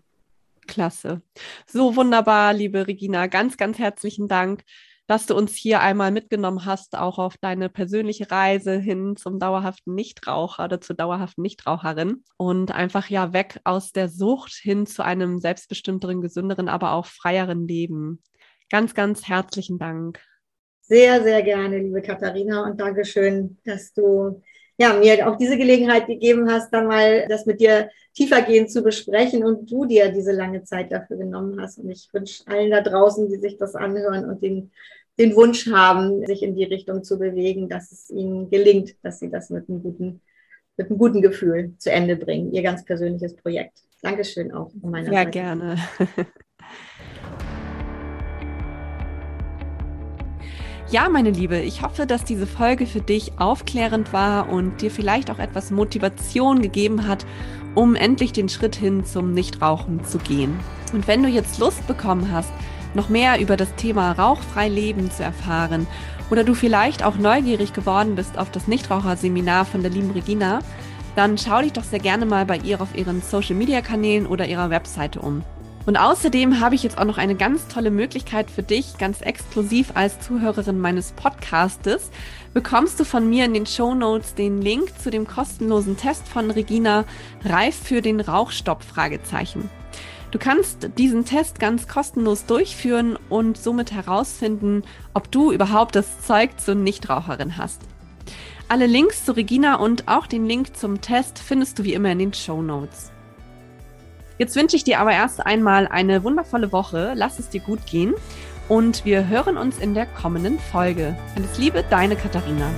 [0.67, 1.23] Klasse.
[1.67, 3.27] So wunderbar, liebe Regina.
[3.27, 4.63] Ganz, ganz herzlichen Dank
[5.09, 9.95] dass du uns hier einmal mitgenommen hast, auch auf deine persönliche Reise hin zum dauerhaften
[9.95, 15.39] Nichtraucher oder zur dauerhaften Nichtraucherin und einfach ja weg aus der Sucht hin zu einem
[15.39, 18.23] selbstbestimmteren, gesünderen, aber auch freieren Leben.
[18.71, 20.21] Ganz, ganz herzlichen Dank.
[20.83, 24.43] Sehr, sehr gerne, liebe Katharina, und Dankeschön, dass du
[24.81, 29.45] ja, mir auch diese Gelegenheit gegeben hast, dann mal das mit dir tiefergehend zu besprechen
[29.45, 31.79] und du dir diese lange Zeit dafür genommen hast.
[31.79, 34.71] Und ich wünsche allen da draußen, die sich das anhören und den
[35.19, 39.31] den Wunsch haben, sich in die Richtung zu bewegen, dass es ihnen gelingt, dass sie
[39.31, 40.21] das mit einem guten,
[40.77, 43.83] mit einem guten Gefühl zu Ende bringen, ihr ganz persönliches Projekt.
[44.01, 45.33] Dankeschön auch von meiner Sehr Seite.
[45.33, 45.77] Sehr gerne.
[50.91, 55.31] Ja, meine Liebe, ich hoffe, dass diese Folge für dich aufklärend war und dir vielleicht
[55.31, 57.27] auch etwas Motivation gegeben hat,
[57.75, 60.59] um endlich den Schritt hin zum Nichtrauchen zu gehen.
[60.95, 62.51] Und wenn du jetzt Lust bekommen hast,
[62.95, 65.87] noch mehr über das Thema rauchfrei Leben zu erfahren
[66.31, 70.61] oder du vielleicht auch neugierig geworden bist auf das Nichtraucherseminar von der lieben Regina,
[71.17, 74.47] dann schau dich doch sehr gerne mal bei ihr auf ihren Social Media Kanälen oder
[74.47, 75.43] ihrer Webseite um.
[75.87, 79.93] Und außerdem habe ich jetzt auch noch eine ganz tolle Möglichkeit für dich, ganz exklusiv
[79.95, 82.11] als Zuhörerin meines Podcastes.
[82.53, 86.51] Bekommst du von mir in den Show Notes den Link zu dem kostenlosen Test von
[86.51, 87.05] Regina
[87.45, 88.83] Reif für den Rauchstopp?
[90.31, 94.83] Du kannst diesen Test ganz kostenlos durchführen und somit herausfinden,
[95.15, 97.81] ob du überhaupt das Zeug zur Nichtraucherin hast.
[98.69, 102.19] Alle Links zu Regina und auch den Link zum Test findest du wie immer in
[102.19, 103.11] den Show Notes.
[104.39, 107.13] Jetzt wünsche ich dir aber erst einmal eine wundervolle Woche.
[107.17, 108.15] Lass es dir gut gehen
[108.69, 111.17] und wir hören uns in der kommenden Folge.
[111.35, 112.71] Alles Liebe, deine Katharina.